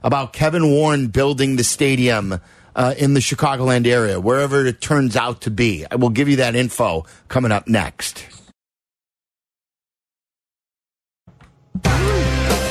[0.04, 2.40] about Kevin Warren building the stadium
[2.76, 5.86] uh, in the Chicagoland area, wherever it turns out to be.
[5.90, 8.26] I will give you that info coming up next.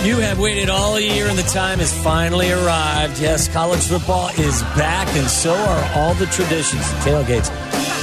[0.04, 3.20] You have waited all year and the time has finally arrived.
[3.20, 7.50] Yes, college football is back, and so are all the traditions, the tailgates,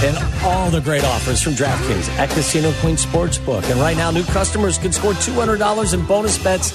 [0.04, 3.64] and all the great offers from DraftKings at Casino Queen Sportsbook.
[3.72, 6.74] And right now, new customers can score $200 in bonus bets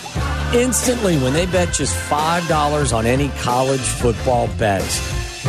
[0.54, 4.94] instantly when they bet just $5 on any college football bets.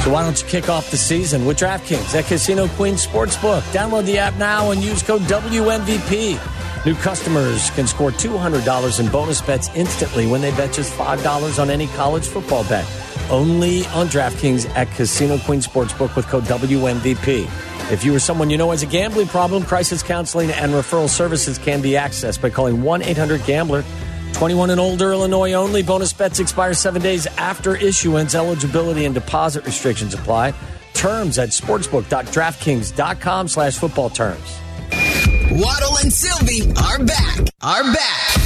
[0.03, 3.61] So why don't you kick off the season with DraftKings at Casino Queen Sportsbook?
[3.71, 6.85] Download the app now and use code WMVP.
[6.85, 11.69] New customers can score $200 in bonus bets instantly when they bet just $5 on
[11.69, 12.85] any college football bet.
[13.29, 17.43] Only on DraftKings at Casino Queen Sportsbook with code WMVP.
[17.91, 21.57] If you or someone you know has a gambling problem, crisis counseling and referral services
[21.57, 23.83] can be accessed by calling 1 800 Gambler.
[24.33, 25.83] 21 and older, Illinois only.
[25.83, 28.35] Bonus bets expire seven days after issuance.
[28.35, 30.53] Eligibility and deposit restrictions apply.
[30.93, 34.59] Terms at sportsbook.draftkings.com slash football terms.
[35.51, 37.39] Waddle and Silvy are back.
[37.61, 38.38] Are back.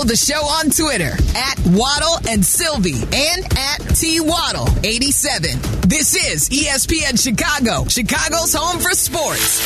[0.00, 5.60] Follow the show on Twitter at Waddle and Silvy and at T Waddle 87.
[5.82, 9.60] This is ESPN Chicago, Chicago's home for sports.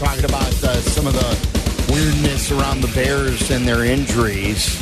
[0.00, 4.76] Talking about uh, some of the weirdness around the Bears and their injuries.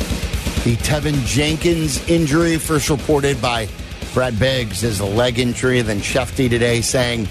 [0.63, 3.69] The Teven Jenkins injury, first reported by
[4.15, 5.83] Brad Biggs, is a leg injury.
[5.83, 7.27] Then Shefty today saying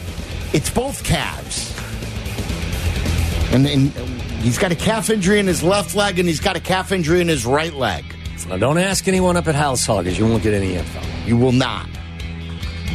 [0.52, 1.67] it's both calves.
[3.50, 3.90] And, and
[4.42, 7.20] he's got a calf injury in his left leg, and he's got a calf injury
[7.20, 8.04] in his right leg.
[8.48, 10.18] Now, don't ask anyone up at House Hoggers.
[10.18, 11.00] You won't get any info.
[11.26, 11.86] You will not.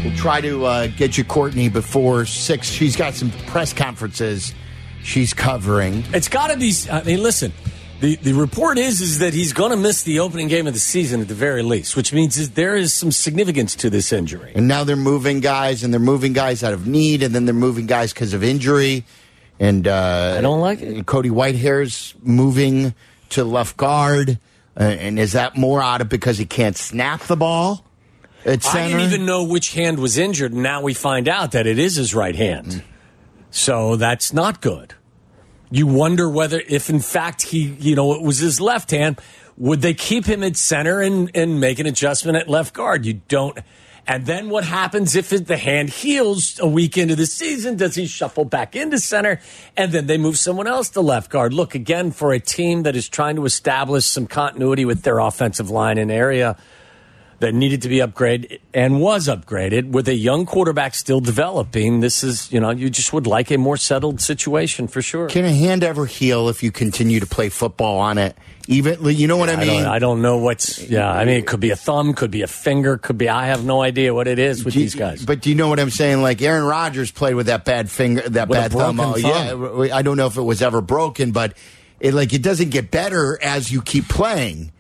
[0.04, 2.70] We'll try to uh, get you Courtney before six.
[2.70, 4.54] She's got some press conferences
[5.04, 6.04] she's covering.
[6.14, 6.74] It's got to be.
[6.92, 7.54] I mean, listen.
[8.00, 10.80] The, the report is is that he's going to miss the opening game of the
[10.80, 14.52] season at the very least, which means that there is some significance to this injury.
[14.56, 17.54] And now they're moving guys, and they're moving guys out of need, and then they're
[17.54, 19.06] moving guys because of injury.
[19.60, 21.06] And uh, I don't like it.
[21.06, 22.94] Cody Whitehair's moving
[23.30, 24.40] to left guard,
[24.78, 27.86] uh, and is that more out of because he can't snap the ball
[28.46, 31.66] at I didn't even know which hand was injured, and now we find out that
[31.68, 32.84] it is his right hand.
[33.52, 34.96] So that's not good.
[35.72, 39.20] You wonder whether, if in fact he, you know, it was his left hand,
[39.58, 43.06] would they keep him at center and, and make an adjustment at left guard?
[43.06, 43.58] You don't.
[44.06, 47.78] And then what happens if the hand heals a week into the season?
[47.78, 49.40] Does he shuffle back into center?
[49.78, 51.54] And then they move someone else to left guard.
[51.54, 55.70] Look, again, for a team that is trying to establish some continuity with their offensive
[55.70, 56.58] line and area
[57.44, 62.00] that needed to be upgraded and was upgraded with a young quarterback still developing.
[62.00, 65.28] This is, you know, you just would like a more settled situation for sure.
[65.28, 68.38] Can a hand ever heal if you continue to play football on it?
[68.70, 69.84] Even you know what I I mean?
[69.84, 72.44] don't, I don't know what's, yeah, I mean, it could be a thumb, could be
[72.44, 75.26] a finger, could be, I have no idea what it is with you- these guys.
[75.26, 76.22] But do you know what I'm saying?
[76.22, 79.00] Like Aaron Rodgers played with that bad finger, that With bad thumb.
[79.02, 79.84] Oh, thumb.
[79.86, 81.58] Yeah, I don't know if it was ever broken, but
[82.00, 84.72] it like it doesn't get better as you keep playing.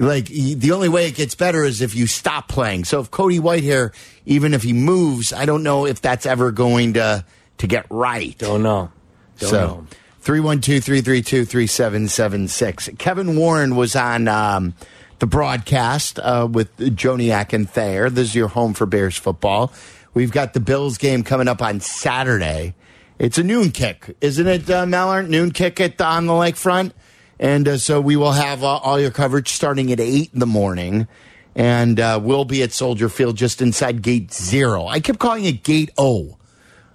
[0.00, 2.86] Like the only way it gets better is if you stop playing.
[2.86, 3.92] So if Cody Whitehair,
[4.24, 7.26] even if he moves, I don't know if that's ever going to
[7.58, 8.34] to get right.
[8.38, 8.90] Don't know.
[9.38, 9.86] Don't so know.
[10.22, 12.98] 312-332-3776.
[12.98, 14.72] Kevin Warren was on um,
[15.18, 18.08] the broadcast uh, with Joniak and Thayer.
[18.08, 19.70] This is your home for Bears football.
[20.14, 22.74] We've got the Bills game coming up on Saturday.
[23.18, 25.28] It's a noon kick, isn't it, uh, Mallard?
[25.28, 26.92] Noon kick at on the lakefront.
[27.40, 30.46] And uh, so we will have uh, all your coverage starting at 8 in the
[30.46, 31.08] morning.
[31.56, 34.86] And uh, we'll be at Soldier Field just inside gate zero.
[34.86, 36.36] I kept calling it gate O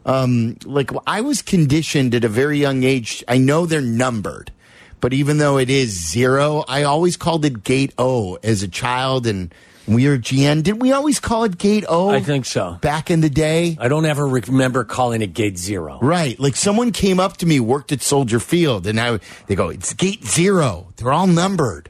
[0.05, 3.23] um, like I was conditioned at a very young age.
[3.27, 4.51] I know they're numbered,
[5.01, 9.25] but even though it is zero, I always called it Gate O as a child.
[9.25, 9.53] And
[9.86, 12.10] when we were GN, did we always call it Gate O?
[12.10, 12.78] I think so.
[12.82, 13.78] back in the day.
[13.80, 16.00] I don't ever remember calling it gate zero.
[16.02, 19.69] Right, like someone came up to me, worked at Soldier Field, and I they go,
[19.69, 20.88] "It's Gate Zero.
[20.98, 21.89] They're all numbered,"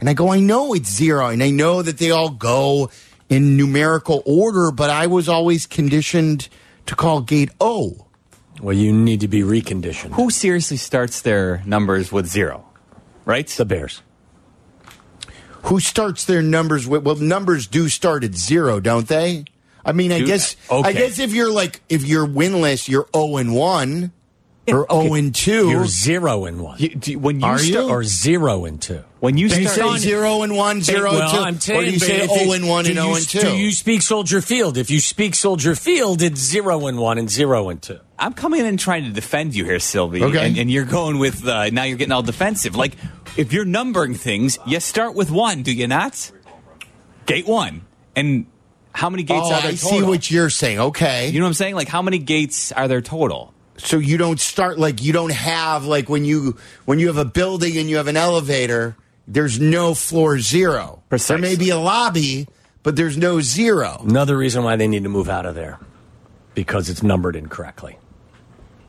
[0.00, 2.90] and I go, "I know it's zero, and I know that they all go
[3.28, 6.48] in numerical order, but I was always conditioned
[6.86, 8.06] to call Gate O."
[8.62, 10.14] Well, you need to be reconditioned.
[10.14, 12.64] Who seriously starts their numbers with zero?
[13.26, 13.46] Right?
[13.46, 14.00] The Bears.
[15.66, 19.44] Who starts their numbers with well numbers do start at zero don't they
[19.84, 20.88] i mean i Do- guess okay.
[20.88, 24.12] i guess if you're like if you're winless you're 0 and 1
[24.68, 26.76] or 0 and 2 You're zero and one.
[26.80, 27.88] You- do- when you Are start, you?
[27.88, 29.04] or zero and two.
[29.20, 31.82] when you do you start, say 0 and 1 0 well, and 2 I'm telling
[31.82, 34.40] or do you say 0 and 1 and 0 and 2 Do you speak Soldier
[34.40, 34.76] Field?
[34.76, 38.00] If you speak Soldier Field, it's zero and one and zero and two.
[38.18, 40.22] I'm coming in and trying to defend you here, Silvy.
[40.22, 40.46] Okay.
[40.46, 42.74] And, and you're going with, uh, now you're getting all defensive.
[42.74, 42.96] Like,
[43.36, 46.30] if you're numbering things, you start with one, do you not?
[47.26, 47.82] Gate one.
[48.14, 48.46] And
[48.92, 49.98] how many gates oh are there i total?
[49.98, 51.74] see what you're saying okay You know what I'm saying?
[51.74, 53.52] Like, how many gates are there total?
[53.78, 57.26] so you don't start like you don't have like when you when you have a
[57.26, 58.96] building and you have an elevator
[59.28, 62.48] there's no floor zero there may be a lobby
[62.82, 65.78] but there's no zero Another reason why they need to move out of there
[66.54, 67.98] because it's numbered incorrectly.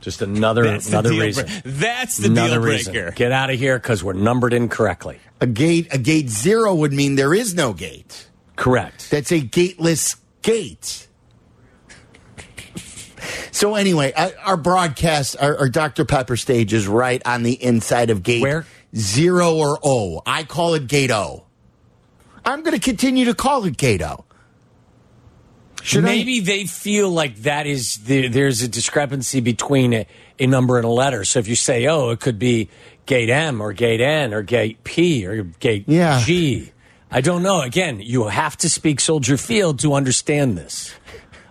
[0.07, 1.45] Just another That's another deal reason.
[1.47, 2.93] break- That's the another deal reason.
[2.93, 3.11] breaker.
[3.11, 5.19] Get out of here because we're numbered incorrectly.
[5.41, 9.11] a gate a gate zero would mean there is no gate Correct.
[9.11, 11.07] that's a gateless gate
[13.51, 18.09] so anyway uh, our broadcast our, our dr pepper stage is right on the inside
[18.09, 18.65] of gate Where?
[18.95, 21.43] zero or o i call it gate o
[22.45, 24.23] i'm going to continue to call it gate o
[25.83, 30.07] Should I- Maybe they feel like that is the, there's a discrepancy between a,
[30.39, 31.23] a number and a letter.
[31.23, 32.69] So if you say, oh, it could be
[33.05, 36.21] gate M or gate N or gate P or gate Yeah.
[36.23, 36.71] G.
[37.09, 37.61] I don't know.
[37.61, 40.93] Again, you have to speak Soldier Field to understand this.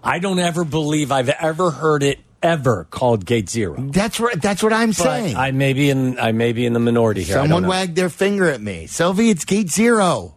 [0.05, 3.75] I don't ever believe I've ever heard it ever called gate zero.
[3.91, 6.75] that's right that's what i'm But saying I may be in I may be in
[6.75, 7.35] the minority here.
[7.37, 8.87] Someone wagged their finger at me.
[8.87, 10.37] Silvy, it's gate zero.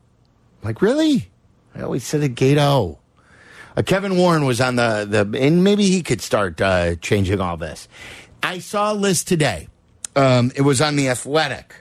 [0.64, 1.30] I'm like, really?
[1.76, 2.98] I always said it gate O.
[3.80, 7.56] Uh, Kevin Warren was on the, the and maybe he could start uh, changing all
[7.56, 7.88] this.
[8.44, 9.70] I saw a list today.
[10.18, 11.74] Um, it was on the Athletic.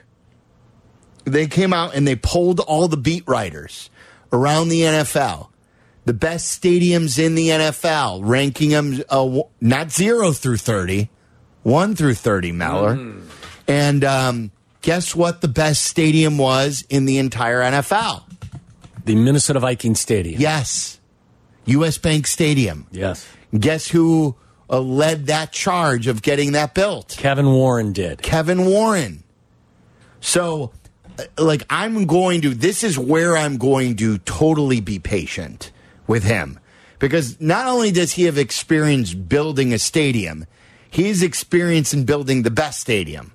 [1.25, 3.89] They came out and they polled all the beat writers
[4.31, 5.49] around the NFL,
[6.05, 11.09] the best stadiums in the NFL, ranking them uh, not zero through thirty,
[11.63, 12.53] one through thirty.
[12.53, 12.97] Meller,
[13.67, 15.41] and um, guess what?
[15.41, 18.23] The best stadium was in the entire NFL.
[19.03, 20.39] the Minnesota Vikings Stadium.
[20.39, 20.98] Yes,
[21.69, 21.97] U.S.
[21.97, 22.87] Bank Stadium.
[22.91, 23.27] Yes.
[23.57, 24.35] Guess who
[24.69, 27.15] uh, led that charge of getting that built?
[27.17, 28.21] Kevin Warren did.
[28.21, 29.23] Kevin Warren.
[30.21, 30.71] So,
[31.17, 35.71] uh, like, I'm going to, this is where I'm going to totally be patient
[36.07, 36.59] with him.
[36.99, 40.45] Because not only does he have experience building a stadium,
[40.89, 43.33] he's experience in building the best stadium.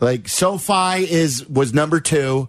[0.00, 2.48] Like, SoFi is, was number two.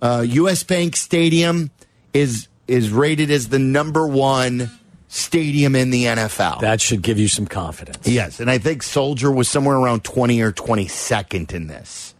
[0.00, 1.70] Uh, US Bank Stadium
[2.14, 4.70] is, is rated as the number one
[5.08, 6.60] stadium in the NFL.
[6.60, 8.06] That should give you some confidence.
[8.06, 12.14] Yes, and I think Soldier was somewhere around 20 or 22nd in this.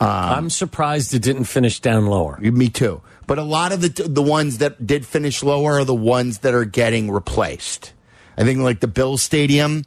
[0.00, 2.38] Um, I'm surprised it didn't finish down lower.
[2.40, 3.02] Me too.
[3.26, 6.54] But a lot of the the ones that did finish lower are the ones that
[6.54, 7.92] are getting replaced.
[8.36, 9.84] I think like the Bill Stadium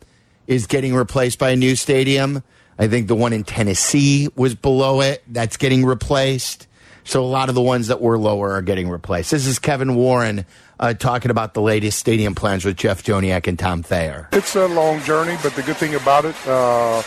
[0.47, 2.43] is getting replaced by a new stadium.
[2.79, 5.23] I think the one in Tennessee was below it.
[5.27, 6.67] That's getting replaced.
[7.05, 9.29] So a lot of the ones that were lower are getting replaced.
[9.29, 10.43] This is Kevin Warren
[10.79, 14.27] uh, talking about the latest stadium plans with Jeff Joniak and Tom Thayer.
[14.31, 17.03] It's a long journey, but the good thing about it, uh,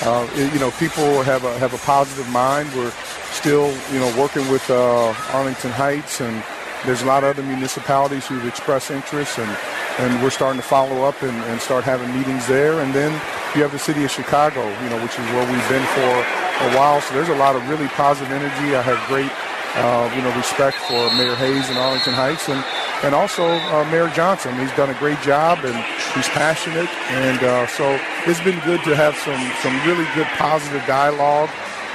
[0.00, 2.70] uh, you know, people have a have a positive mind.
[2.74, 2.92] We're
[3.30, 6.42] still, you know, working with uh, Arlington Heights, and
[6.86, 9.56] there's a lot of other municipalities who've expressed interest, and
[9.98, 12.80] and we're starting to follow up and, and start having meetings there.
[12.80, 13.12] And then
[13.54, 16.76] you have the city of Chicago, you know, which is where we've been for a
[16.76, 17.00] while.
[17.00, 18.76] So there's a lot of really positive energy.
[18.76, 19.30] I have great
[19.74, 22.62] uh, you know, respect for Mayor Hayes in Arlington Heights and
[23.02, 24.54] and also uh, Mayor Johnson.
[24.58, 25.74] He's done a great job and
[26.14, 30.84] he's passionate, and uh, so it's been good to have some some really good positive
[30.86, 31.50] dialogue,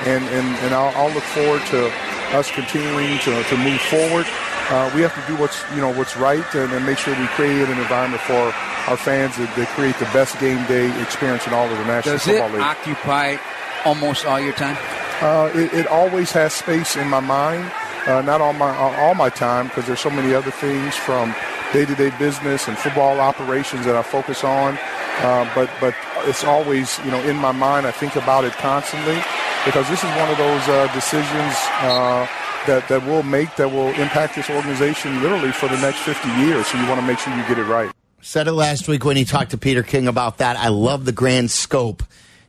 [0.06, 1.92] and and, and I'll, I'll look forward to
[2.36, 4.26] us continuing to, to move forward.
[4.70, 7.28] Uh, we have to do what's you know what's right and, and make sure we
[7.40, 8.52] create an environment for
[8.92, 12.16] our fans that, that create the best game day experience in all of the National
[12.16, 12.62] Does it Football League.
[12.62, 13.38] occupy
[13.86, 14.78] almost all your time?
[15.22, 17.72] Uh, it, it always has space in my mind.
[18.06, 21.36] Uh, not all my all my time because there's so many other things from
[21.74, 24.78] day-to-day business and football operations that I focus on.
[25.20, 27.86] Uh, but but it's always you know in my mind.
[27.86, 29.18] I think about it constantly
[29.66, 32.28] because this is one of those uh, decisions uh,
[32.68, 36.68] that that we'll make that will impact this organization literally for the next 50 years.
[36.68, 37.92] So you want to make sure you get it right.
[38.22, 40.56] Said it last week when he talked to Peter King about that.
[40.58, 42.04] I love the grand scope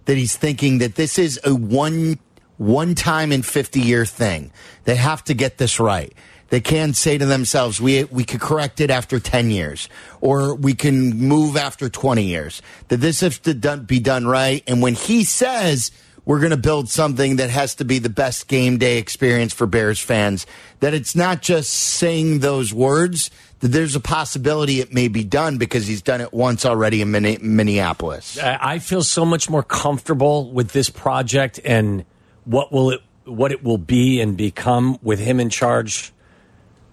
[0.08, 2.18] that he's thinking that this is a one
[2.56, 4.50] one time in 50 year thing.
[4.84, 6.14] They have to get this right.
[6.48, 9.90] They can't say to themselves, we, we could correct it after 10 years
[10.22, 12.62] or we can move after 20 years.
[12.88, 14.64] That this has to done, be done right.
[14.66, 15.90] And when he says
[16.28, 19.66] we're going to build something that has to be the best game day experience for
[19.66, 20.44] Bears fans,
[20.80, 25.56] that it's not just saying those words, that there's a possibility it may be done
[25.56, 28.38] because he's done it once already in Minneapolis.
[28.38, 32.04] I feel so much more comfortable with this project and
[32.44, 36.12] what will it what it will be and become with him in charge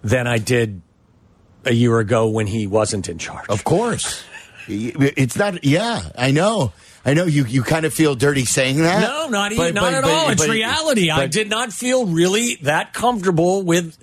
[0.02, 0.80] than I did
[1.66, 3.48] a year ago when he wasn't in charge.
[3.50, 4.24] Of course.
[4.68, 6.72] It's not, yeah, I know.
[7.06, 9.00] I know you, you kind of feel dirty saying that.
[9.00, 10.30] No, not even, But- not but- at but- all.
[10.30, 11.10] It's reality.
[11.10, 13.96] I did not feel really that comfortable with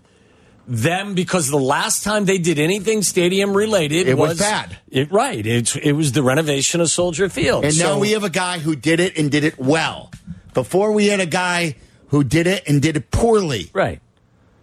[0.66, 4.78] them because the last time they did anything stadium related It was bad.
[4.90, 5.46] It, right.
[5.46, 7.66] It, it was the renovation of Soldier Field.
[7.66, 10.10] And now we have a guy who did it and did it well.
[10.54, 11.76] Before we had a guy
[12.08, 13.70] who did it and did it poorly.
[13.74, 14.00] right.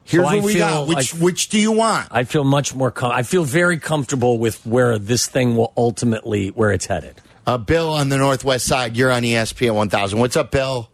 [0.04, 0.88] Here's So I what we feel got.
[0.88, 2.08] Which like- which do you want?
[2.10, 2.90] I feel much more.
[2.90, 7.20] Com- I feel very comfortable with where this thing will ultimately where it's headed.
[7.46, 8.96] Uh, Bill on the Northwest side.
[8.96, 10.18] You're on ESPN 1000.
[10.18, 10.90] What's up, Bill?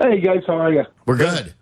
[0.00, 0.84] Hey guys, how are you?
[1.06, 1.54] We're good.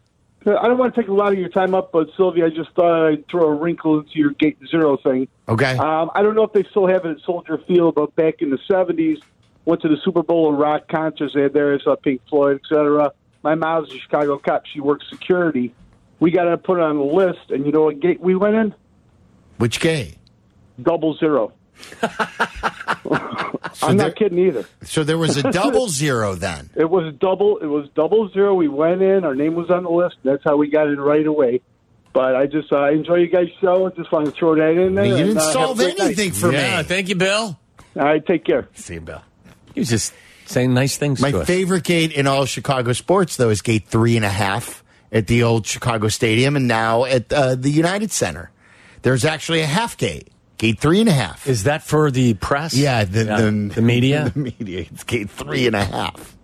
[0.47, 2.71] I don't want to take a lot of your time up, but Silvy, I just
[2.75, 5.29] thought I'd throw a wrinkle into your gate zero thing.
[5.49, 5.77] Okay.
[5.77, 8.51] Um, I don't know if they still have it at Soldier Field, but back in
[8.51, 9.23] the '70s,
[9.65, 11.35] went to the Super Bowl and rock concerts.
[11.35, 13.13] They had there, saw Pink Floyd, etc.
[13.45, 14.67] My mom's a Chicago cop.
[14.67, 15.75] She works security.
[16.19, 18.57] We got to put it on the list, and you know what gate we went
[18.57, 18.75] in?
[19.59, 20.17] Which gate?
[20.81, 21.53] Double zero.
[23.83, 24.65] I'm there- not kidding either.
[24.85, 26.71] So there was a double zero then.
[26.77, 27.59] It was double.
[27.59, 28.55] It was double zero.
[28.55, 29.25] We went in.
[29.25, 30.17] Our name was on the list.
[30.25, 31.61] That's how we got in right away.
[32.13, 33.87] But I just uh, enjoy you guys' show.
[33.87, 35.07] I just want to throw that in there.
[35.07, 36.05] You didn't uh, solve great night.
[36.07, 36.83] anything for yeah, me.
[36.85, 37.59] thank you, Bill.
[37.97, 38.69] All right, take care.
[38.75, 39.23] See you, Bill.
[39.75, 40.13] He was just
[40.45, 41.47] saying nice things My to us.
[41.47, 45.43] favorite gate in all Chicago sports, though, is gate three and a half at the
[45.43, 48.51] old Chicago Stadium and now at uh, the United Center.
[49.01, 50.29] There's actually a half gate,
[50.63, 51.49] gate three and a half.
[51.49, 52.73] Is that for the press?
[52.73, 54.31] Yeah, the, the, the media.
[54.35, 54.87] The media.
[54.93, 56.37] It's gate three and a half.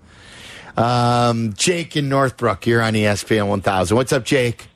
[0.76, 3.96] Um, Jake in Northbrook, you're on ESPN 1000.
[3.96, 4.66] What's up, Jake?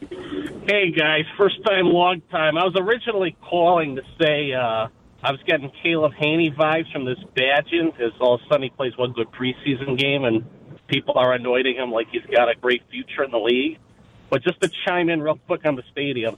[0.00, 2.56] Hey guys, first time, long time.
[2.56, 4.88] I was originally calling to say uh,
[5.22, 8.70] I was getting Caleb Hanie vibes from this Bagent because all of a sudden he
[8.70, 10.44] plays one good preseason game and
[10.86, 13.78] people are anointing him like he's got a great future in the league.
[14.30, 16.36] But just to chime in real quick on the stadium,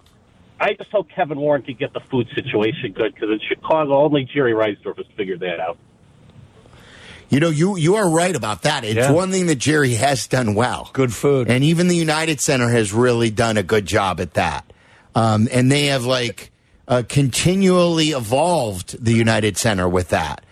[0.61, 4.25] I just hope Kevin Warren can get the food situation good because in Chicago only
[4.25, 5.79] Jerry Reinsdorf has figured that out.
[7.31, 8.85] You know, you you are right about that.
[8.85, 9.13] It's Yeah.
[9.13, 10.91] one thing that Jerry has done well.
[10.95, 11.49] Good food.
[11.51, 14.65] And even the United Center has really done a good job at that.
[15.15, 16.51] Um, and they have like
[16.89, 20.43] uh, continually evolved the United Center with that.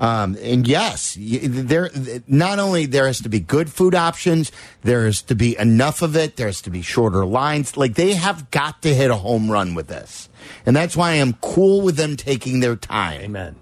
[0.00, 1.90] Um, and yes, there
[2.26, 6.16] not only there has to be good food options, there has to be enough of
[6.16, 6.36] it.
[6.36, 7.76] There has to be shorter lines.
[7.76, 10.30] Like they have got to hit a home run with this,
[10.64, 13.20] and that's why I'm cool with them taking their time.
[13.20, 13.56] Amen.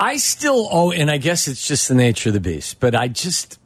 [0.00, 3.08] I still oh, and I guess it's just the nature of the beast, but I
[3.08, 3.58] just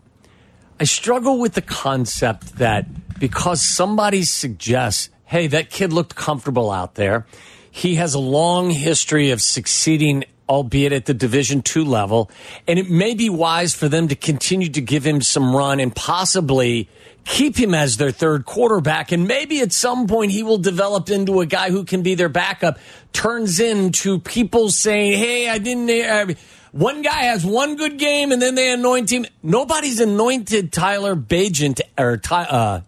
[0.80, 2.86] I struggle with the concept that
[3.20, 7.26] because somebody suggests, hey, that kid looked comfortable out there.
[7.70, 12.30] He has a long history of succeeding, albeit at the Division two level,
[12.68, 15.96] and it may be wise for them to continue to give him some run and
[15.96, 16.88] possibly
[17.24, 19.12] keep him as their third quarterback.
[19.12, 22.28] And maybe at some point he will develop into a guy who can be their
[22.28, 22.78] backup,
[23.12, 25.90] turns into people saying, Hey, I didn't.
[25.90, 26.34] Uh,
[26.72, 29.26] one guy has one good game and then they anoint him.
[29.42, 32.80] Nobody's anointed Tyler Bagent or Ty, uh,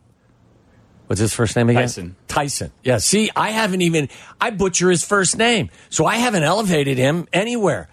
[1.07, 1.83] what's his first name again?
[1.83, 2.17] Tyson.
[2.29, 2.73] Tyson.
[2.83, 2.99] Yeah.
[2.99, 4.09] See, I haven't even,
[4.41, 5.71] I butcher his first name.
[5.91, 7.89] So I haven't elevated him anywhere.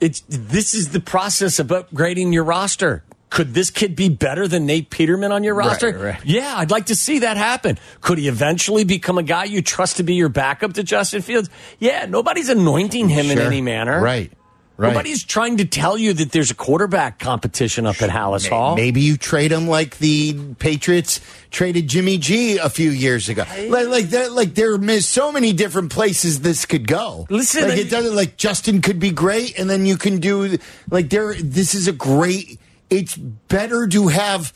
[0.00, 3.02] It's, this is the process of upgrading your roster.
[3.30, 5.98] could this kid be better than Nate Peterman on your roster?
[5.98, 6.24] right.
[6.24, 7.78] Yeah, I'd like to see that happen.
[8.00, 11.50] Could he eventually become a guy you trust to be your backup to Justin Fields?
[11.78, 14.00] Yeah, nobody's anointing him in any manner.
[14.00, 14.32] Right.
[14.76, 14.90] Right.
[14.90, 18.76] Nobody's trying to tell you that there's a quarterback competition up at Halas Hall.
[18.76, 21.20] Maybe you trade him like the Patriots
[21.50, 23.44] traded Jimmy G a few years ago.
[23.68, 27.26] Like, like there, like there are so many different places this could go.
[27.30, 30.58] Listen, like it doesn't like Justin could be great, and then you can do
[30.90, 31.32] like there.
[31.34, 32.60] This is a great.
[32.90, 34.52] It's better to have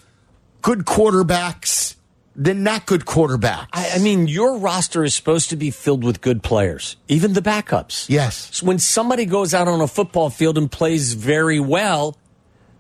[0.60, 1.96] good quarterbacks
[2.40, 3.68] than not good quarterbacks.
[3.72, 7.42] I, I mean, your roster is supposed to be filled with good players, even the
[7.42, 8.08] backups.
[8.08, 8.48] Yes.
[8.52, 12.16] So when somebody goes out on a football field and plays very well,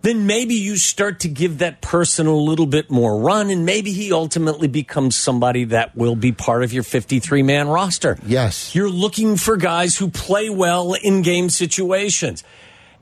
[0.00, 3.92] then maybe you start to give that person a little bit more run, and maybe
[3.92, 8.18] he ultimately becomes somebody that will be part of your 53 man roster.
[8.24, 8.74] Yes.
[8.74, 12.44] You're looking for guys who play well in game situations.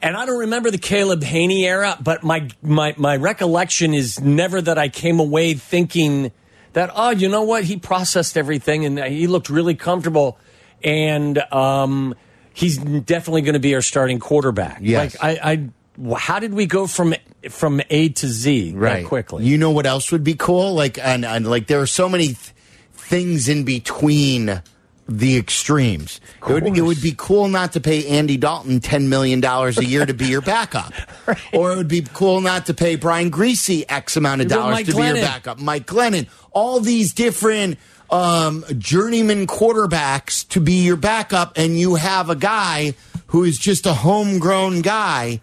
[0.02, 4.61] And I don't remember the Caleb Hanie era, but my, my, my recollection is never
[4.61, 6.32] that I came away thinking
[6.72, 7.64] that, oh, you know what?
[7.64, 10.38] He processed everything and he looked really comfortable.
[10.82, 12.14] And um,
[12.52, 14.78] he's definitely going to be our starting quarterback.
[14.80, 15.16] Yes.
[15.20, 17.14] Like, I, I, how did we go from
[17.48, 19.44] from A to Z that quickly?
[19.44, 20.74] You know what else would be cool?
[20.74, 22.54] Like, and, and like there are so many th-
[22.92, 24.62] things in between
[25.09, 26.20] the extremes.
[26.46, 29.84] It would, it would be cool not to pay Andy Dalton ten million dollars a
[29.84, 30.92] year to be your backup,
[31.52, 34.94] or it would be cool not to pay Brian Griese X amount of dollars to
[34.94, 35.59] be your backup.
[35.59, 37.78] Mike Glennon, all these different
[38.11, 42.94] um, journeyman quarterbacks to be your backup, and you have a guy
[43.28, 45.40] who is just a homegrown guy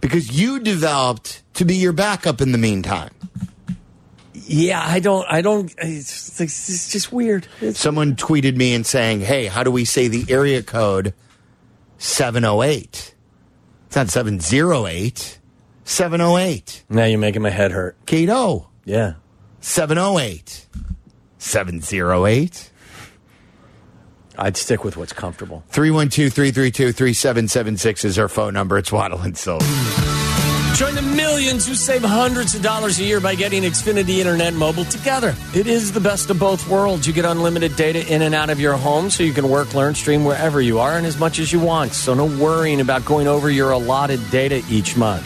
[0.00, 3.10] because you developed to be your backup in the meantime.
[4.48, 5.74] Yeah, I don't, I don't.
[5.78, 7.48] It's, it's, it's just weird.
[7.60, 11.14] It's, Someone tweeted me and saying, "Hey, how do we say the area code
[11.98, 13.14] 708?"
[13.86, 15.38] It's not 708.
[15.84, 16.84] 708.
[16.88, 17.96] now you're making my head hurt.
[18.06, 18.68] Cato.
[18.84, 19.14] Yeah.
[19.60, 20.66] 708.
[21.38, 22.70] 708.
[24.38, 25.64] I'd stick with what's comfortable.
[25.68, 28.78] 312 332 3776 is our phone number.
[28.78, 29.64] It's Waddle and Silvy.
[30.76, 34.84] Join the millions who save hundreds of dollars a year by getting Xfinity Internet Mobile
[34.84, 35.34] together.
[35.54, 37.06] It is the best of both worlds.
[37.06, 39.94] You get unlimited data in and out of your home so you can work, learn,
[39.94, 41.92] stream wherever you are and as much as you want.
[41.92, 45.24] So no worrying about going over your allotted data each month.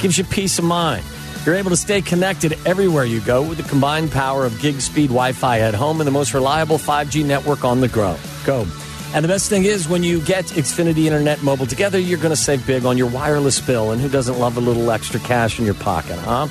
[0.00, 1.04] Gives you peace of mind.
[1.44, 5.08] You're able to stay connected everywhere you go with the combined power of gig speed
[5.08, 8.16] Wi Fi at home and the most reliable 5G network on the go.
[8.46, 8.66] Go.
[9.14, 12.36] And the best thing is, when you get Xfinity Internet Mobile together, you're going to
[12.36, 13.92] save big on your wireless bill.
[13.92, 16.48] And who doesn't love a little extra cash in your pocket, huh?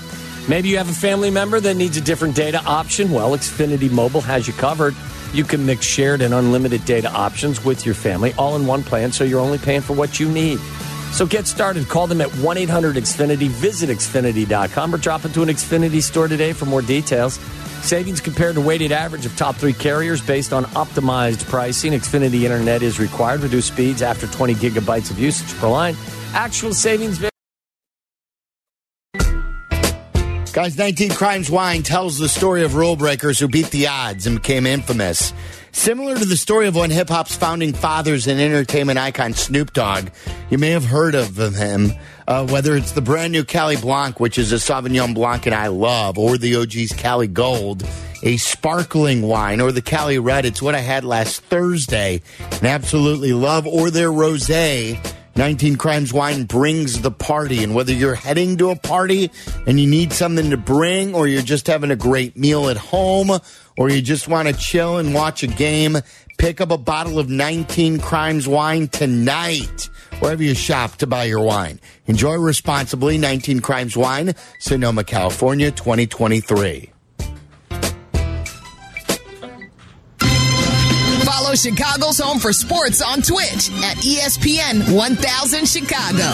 [0.47, 3.11] Maybe you have a family member that needs a different data option.
[3.11, 4.95] Well, Xfinity Mobile has you covered.
[5.33, 9.11] You can mix shared and unlimited data options with your family all in one plan,
[9.11, 10.59] so you're only paying for what you need.
[11.11, 11.87] So get started.
[11.87, 13.47] Call them at 1 800 Xfinity.
[13.47, 17.37] Visit Xfinity.com or drop into an Xfinity store today for more details.
[17.85, 21.91] Savings compared to weighted average of top three carriers based on optimized pricing.
[21.91, 23.41] Xfinity Internet is required.
[23.41, 25.95] Reduce speeds after 20 gigabytes of usage per line.
[26.33, 27.23] Actual savings.
[30.51, 34.37] Guys, 19 Crimes Wine tells the story of rule breakers who beat the odds and
[34.41, 35.31] became infamous.
[35.75, 40.07] Similar to the story of one hip hop's founding fathers and entertainment icon, Snoop Dogg.
[40.49, 41.91] You may have heard of him,
[42.27, 45.67] uh, whether it's the brand new Cali Blanc, which is a Sauvignon Blanc and I
[45.67, 47.85] love, or the OG's Cali Gold,
[48.23, 50.45] a sparkling wine, or the Cali Red.
[50.45, 54.97] It's what I had last Thursday and absolutely love, or their rosé.
[55.35, 57.61] 19 Crimes Wine brings the party.
[57.61, 59.29] And whether you're heading to a party
[59.67, 63.31] and you need something to bring, or you're just having a great meal at home,
[63.77, 65.97] or you just want to chill and watch a game,
[66.37, 71.41] pick up a bottle of 19 Crimes Wine tonight, wherever you shop to buy your
[71.41, 71.79] wine.
[72.07, 73.17] Enjoy responsibly.
[73.17, 76.91] 19 Crimes Wine, Sonoma, California, 2023.
[81.23, 86.31] Follow Chicago's Home for Sports on Twitch at ESPN 1000 Chicago.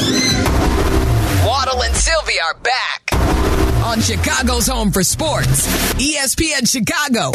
[1.47, 7.31] Waddle and Silvy are back on Chicago's Home for Sports, ESPN Chicago.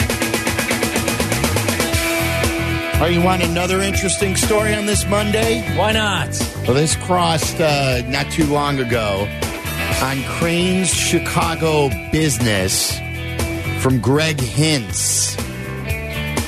[2.99, 5.63] Oh, you want another interesting story on this Monday?
[5.77, 6.29] Why not?
[6.67, 9.29] Well, this crossed uh, not too long ago
[10.03, 12.99] on Crain's Chicago Business
[13.83, 15.35] from Greg Hinz.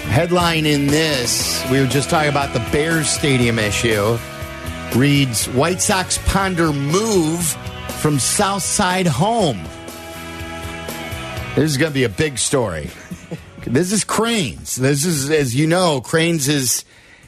[0.07, 4.16] Headline in this, we were just talking about the Bears Stadium issue,
[4.96, 7.44] reads White Sox ponder move
[8.01, 9.61] from South Side home.
[11.59, 12.88] This is going to be a big story.
[13.66, 14.76] This is Crain's.
[14.76, 16.84] This is, as you know, Crain's is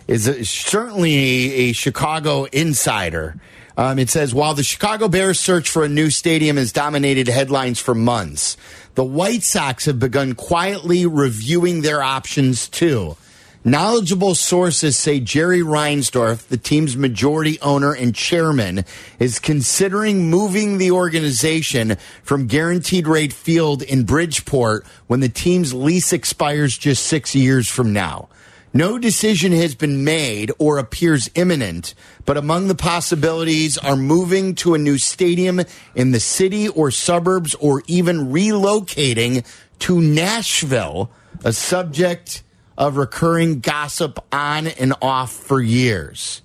[0.06, 3.34] is a, certainly a, Chicago insider.
[3.76, 7.80] Um, it says while the Chicago Bears search for a new stadium has dominated headlines
[7.80, 8.56] for months,
[8.94, 13.16] the White Sox have begun quietly reviewing their options too.
[13.62, 18.86] Knowledgeable sources say Jerry Reinsdorf, the team's majority owner and chairman,
[19.18, 26.10] is considering moving the organization from Guaranteed Rate Field in Bridgeport when the team's lease
[26.10, 28.30] expires just six years from now.
[28.72, 31.92] No decision has been made or appears imminent,
[32.24, 35.60] but among the possibilities are moving to a new stadium
[35.94, 39.44] in the city or suburbs or even relocating
[39.80, 41.10] to Nashville,
[41.44, 42.42] a subject
[42.80, 46.40] of recurring gossip on and off for years.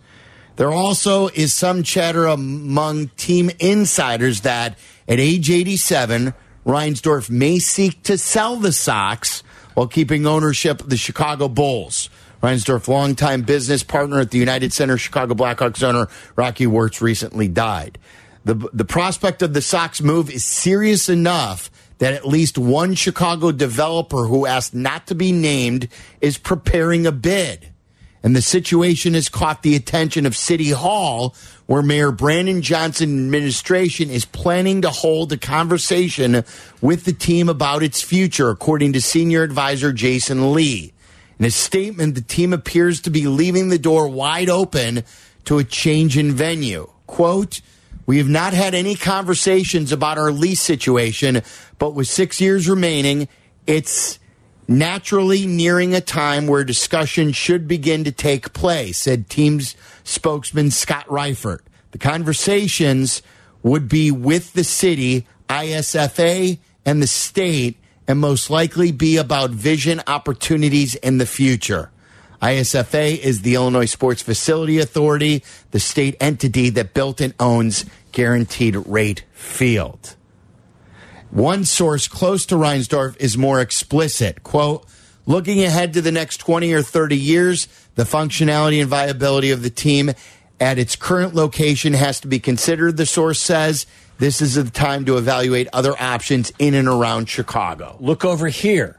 [0.57, 4.77] There also is some chatter among team insiders that
[5.07, 6.33] at age 87,
[6.65, 9.43] Reinsdorf may seek to sell the Sox
[9.75, 12.09] while keeping ownership of the Chicago Bulls.
[12.43, 17.97] Reinsdorf, longtime business partner at the United Center Chicago Blackhawks owner Rocky Wirtz, recently died.
[18.43, 23.51] The, the prospect of the Sox move is serious enough that at least one Chicago
[23.51, 25.87] developer who asked not to be named
[26.21, 27.71] is preparing a bid.
[28.21, 31.35] And the situation has caught the attention of City Hall,
[31.67, 36.43] where Mayor Brandon Johnson administration is planning to hold a conversation
[36.81, 40.91] with the team about its future, according to senior advisor Jason Lee.
[41.37, 45.03] In a statement, the team appears to be leaving the door wide open
[45.43, 46.89] to a change in venue.
[47.05, 47.61] Quote,
[48.05, 51.41] we have not had any conversations about our lease situation,
[51.79, 53.27] but with six years remaining,
[53.65, 54.19] it's
[54.67, 61.05] naturally nearing a time where discussion should begin to take place, said team's spokesman Scott
[61.07, 61.59] Reifert.
[61.91, 63.21] The conversations
[63.63, 67.77] would be with the city, ISFA, and the state,
[68.07, 71.89] and most likely be about vision opportunities in the future.
[72.41, 78.75] ISFA is the Illinois Sports Facility Authority, the state entity that built and owns Guaranteed
[78.85, 80.15] Rate Field.
[81.31, 84.43] One source close to Reinsdorf is more explicit.
[84.43, 84.85] Quote,
[85.25, 89.69] looking ahead to the next 20 or 30 years, the functionality and viability of the
[89.69, 90.11] team
[90.59, 93.85] at its current location has to be considered, the source says.
[94.17, 97.97] This is the time to evaluate other options in and around Chicago.
[97.99, 98.97] Look over here.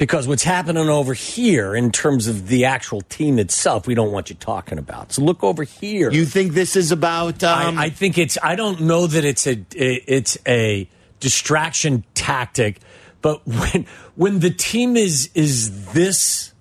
[0.00, 4.30] Because what's happening over here in terms of the actual team itself, we don't want
[4.30, 5.12] you talking about.
[5.12, 6.10] So look over here.
[6.10, 7.44] You think this is about?
[7.44, 8.38] Um, I, I think it's.
[8.42, 9.62] I don't know that it's a.
[9.76, 10.88] It's a
[11.20, 12.80] distraction tactic,
[13.20, 13.84] but when
[14.16, 16.54] when the team is is this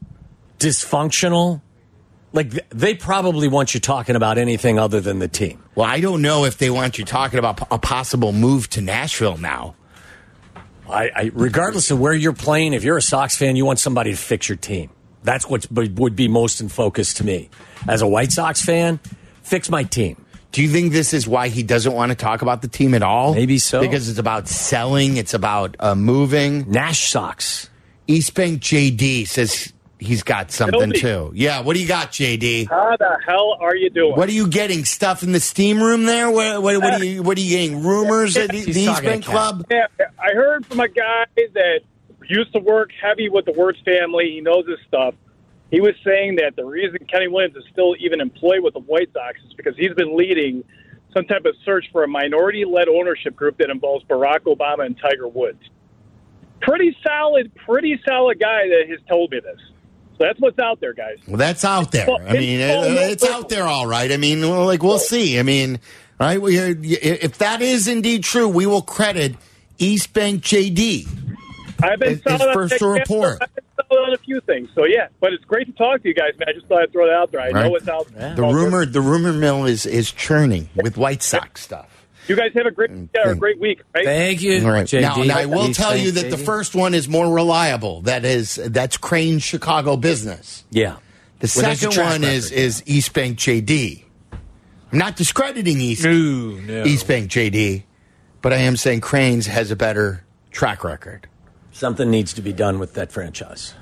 [0.60, 1.62] dysfunctional,
[2.34, 5.64] like they probably want you talking about anything other than the team.
[5.76, 9.38] Well, I don't know if they want you talking about a possible move to Nashville
[9.38, 9.76] now.
[10.90, 14.12] I, I, regardless of where you're playing, if you're a Sox fan, you want somebody
[14.12, 14.90] to fix your team.
[15.24, 17.50] That's what would be most in focus to me.
[17.88, 19.00] As a White Sox fan,
[19.44, 20.26] fix my team.
[20.52, 23.04] Do you think this is why he doesn't want to talk about the team at
[23.04, 23.36] all?
[23.36, 23.82] Maybe so.
[23.82, 26.72] Because it's about selling, it's about uh, moving.
[26.72, 27.70] Nash Sox.
[28.08, 31.32] East Bank JD says he's got something too.
[31.36, 32.70] Yeah, what do you got, JD?
[32.70, 34.16] How the hell are you doing?
[34.16, 34.86] What are you getting?
[34.86, 36.32] Stuff in the steam room there?
[36.32, 37.84] What, what, what are you What are you getting?
[37.84, 39.66] Rumors at the, the East Club?
[39.70, 39.88] Yeah,
[40.18, 41.82] I heard from a guy that
[42.28, 44.32] used to work heavy with the Wirtz family.
[44.36, 45.16] He knows his stuff.
[45.72, 49.12] He was saying that the reason Kenny Williams is still even employed with the White
[49.14, 50.64] Sox is because he's been leading
[51.14, 55.28] some type of search for a minority-led ownership group that involves Barack Obama and Tiger
[55.28, 55.62] Woods.
[56.62, 59.60] Pretty solid, pretty solid guy that has told me this.
[60.20, 61.18] So that's what's out there, guys.
[61.28, 62.10] Well, that's out there.
[62.10, 64.12] I mean, uh, it's out there, all right.
[64.12, 65.40] I mean, well, like we'll see.
[65.40, 65.80] I mean,
[66.20, 66.42] right?
[66.42, 69.36] We, uh, if that is indeed true, we will credit
[69.78, 71.08] East Bank JD.
[71.82, 73.42] I've been his first to report.
[73.42, 75.08] I've been on a few things, so yeah.
[75.22, 76.50] But it's great to talk to you guys, man.
[76.50, 77.40] I just thought I'd throw that out there.
[77.40, 77.66] I Right.
[77.66, 78.08] know it's out.
[78.14, 81.88] The rumor, the rumor mill is is churning with White Sox stuff.
[82.28, 83.82] You guys have a great, yeah, uh, a great week.
[83.94, 84.06] Right?
[84.06, 84.86] Thank you, All right.
[84.86, 85.02] JD.
[85.02, 88.02] Now, now I will East tell you that the first one is more reliable.
[88.02, 90.64] That is that's Crain Chicago business.
[90.70, 90.98] Yeah.
[91.40, 94.04] The Well, second track one is record, is East Bank JD.
[94.92, 96.84] I'm not discrediting East no.
[96.86, 97.84] East Bank JD,
[98.42, 101.28] but I am saying Crain's has a better track record.
[101.72, 103.74] Something needs to be done with that franchise.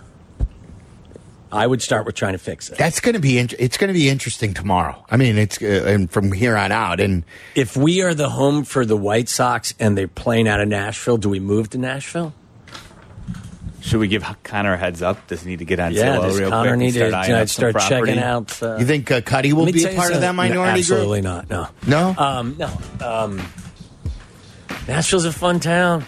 [1.51, 2.77] I would start with trying to fix it.
[2.77, 5.05] That's going to be int- it's going to be interesting tomorrow.
[5.09, 6.99] I mean, it's uh, and from here on out.
[6.99, 7.23] And
[7.55, 11.17] If we are the home for the White Sox and they're playing out of Nashville,
[11.17, 12.33] do we move to Nashville?
[13.81, 15.27] Should we give Connor a heads up?
[15.27, 17.17] Does he need to get on Yeah, Zillow does real Connor quick need and to
[17.17, 18.61] eyeing up start checking out?
[18.61, 20.51] Uh, you think uh, Cuddy will be a part of that something.
[20.51, 21.49] No, minority absolutely group?
[21.49, 21.49] not.
[21.49, 22.77] No, No, um, no.
[22.99, 23.41] Um,
[24.89, 26.05] Nashville's a fun town.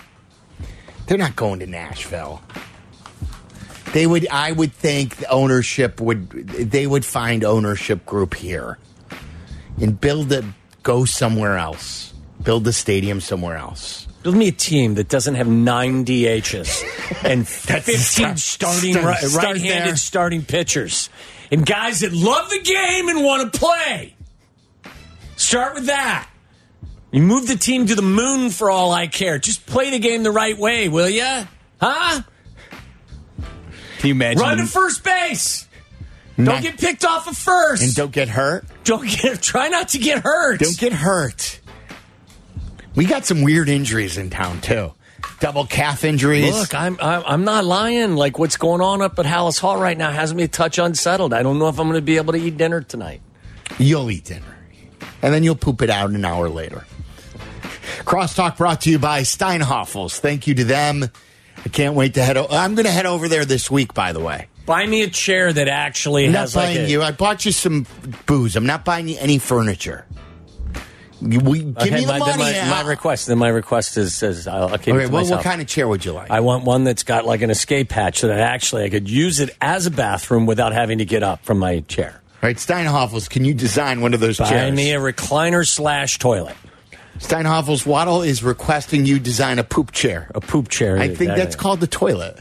[1.07, 2.41] they're not going to Nashville.
[3.93, 4.27] They would.
[4.29, 6.29] I would think the ownership would.
[6.29, 8.77] They would find ownership group here,
[9.81, 10.43] and build a
[10.83, 12.13] Go somewhere else.
[12.41, 14.07] Build the stadium somewhere else.
[14.23, 19.17] Build me a team that doesn't have nine DHs and 15 start- starting start- right,
[19.23, 19.95] start right-handed there.
[19.95, 21.09] starting pitchers
[21.51, 24.15] and guys that love the game and want to play.
[25.35, 26.29] Start with that.
[27.11, 29.37] You move the team to the moon for all I care.
[29.39, 31.47] Just play the game the right way, will you?
[31.81, 32.21] Huh?
[33.99, 34.41] Can you imagine?
[34.41, 35.67] Run to first base.
[36.37, 37.83] Don't Not- get picked off of first.
[37.83, 38.65] And don't get hurt.
[38.85, 39.41] Don't get.
[39.41, 40.61] Try not to get hurt.
[40.61, 41.59] Don't get hurt.
[42.95, 44.93] We got some weird injuries in town too.
[45.41, 46.53] Double calf injuries.
[46.53, 48.15] Look, I'm, I'm I'm not lying.
[48.15, 51.33] Like what's going on up at Halas Hall right now has me a touch unsettled.
[51.33, 53.21] I don't know if I'm going to be able to eat dinner tonight.
[53.77, 54.57] You'll eat dinner.
[55.21, 56.85] And then you'll poop it out an hour later.
[57.99, 60.19] Crosstalk brought to you by Steinhafels.
[60.19, 61.09] Thank you to them.
[61.65, 62.53] I can't wait to head over.
[62.53, 64.47] I'm going to head over there this week, by the way.
[64.65, 67.01] Buy me a chair that actually I'm not has like buying a, you.
[67.01, 67.85] I bought you some
[68.25, 68.55] booze.
[68.55, 70.05] I'm not buying you any furniture.
[71.21, 72.31] You- we, give Okay, me the my, money.
[72.31, 72.69] then my, now.
[72.83, 73.27] my request.
[73.27, 75.39] Then my request is, is I'll, I'll keep it Okay, to well, myself.
[75.39, 76.29] what kind of chair would you like?
[76.31, 79.39] I want one that's got like an escape hatch so that actually I could use
[79.39, 82.21] it as a bathroom without having to get up from my chair.
[82.41, 84.49] All right, Steinhafels, can you design one of those chairs?
[84.49, 84.75] Buy chairs?
[84.77, 86.55] me a recliner slash toilet.
[87.19, 90.31] Steinhafels Waddle is requesting you design a poop chair.
[90.33, 90.97] A poop chair.
[90.97, 92.39] I think That- that's called the toilet.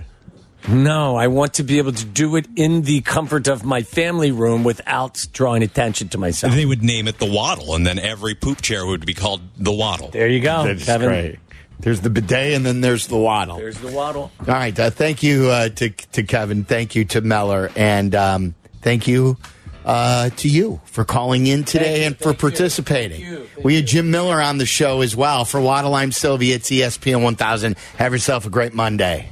[0.66, 4.33] No, I want to be able to do it in the comfort of my family
[4.33, 6.53] room without drawing attention to myself.
[6.55, 9.72] They would name it the Waddle, and then every poop chair would be called the
[9.72, 10.09] Waddle.
[10.09, 11.09] There you go, That's Kevin.
[11.09, 11.39] great.
[11.81, 13.57] There's the bidet and then there's the waddle.
[13.57, 14.33] There's the waddle.
[14.41, 14.76] All right.
[14.79, 16.64] Uh, thank you uh, to, to Kevin.
[16.64, 17.70] Thank you to Meller.
[17.76, 19.37] And um, thank you
[19.85, 23.47] uh, to you for calling in today and for participating.
[23.62, 25.45] we had Jim Miller on the show as well.
[25.45, 26.53] For Waddle, I'm Silvy.
[26.53, 27.76] It's ESPN 1000.
[27.97, 29.31] Have yourself a great Monday.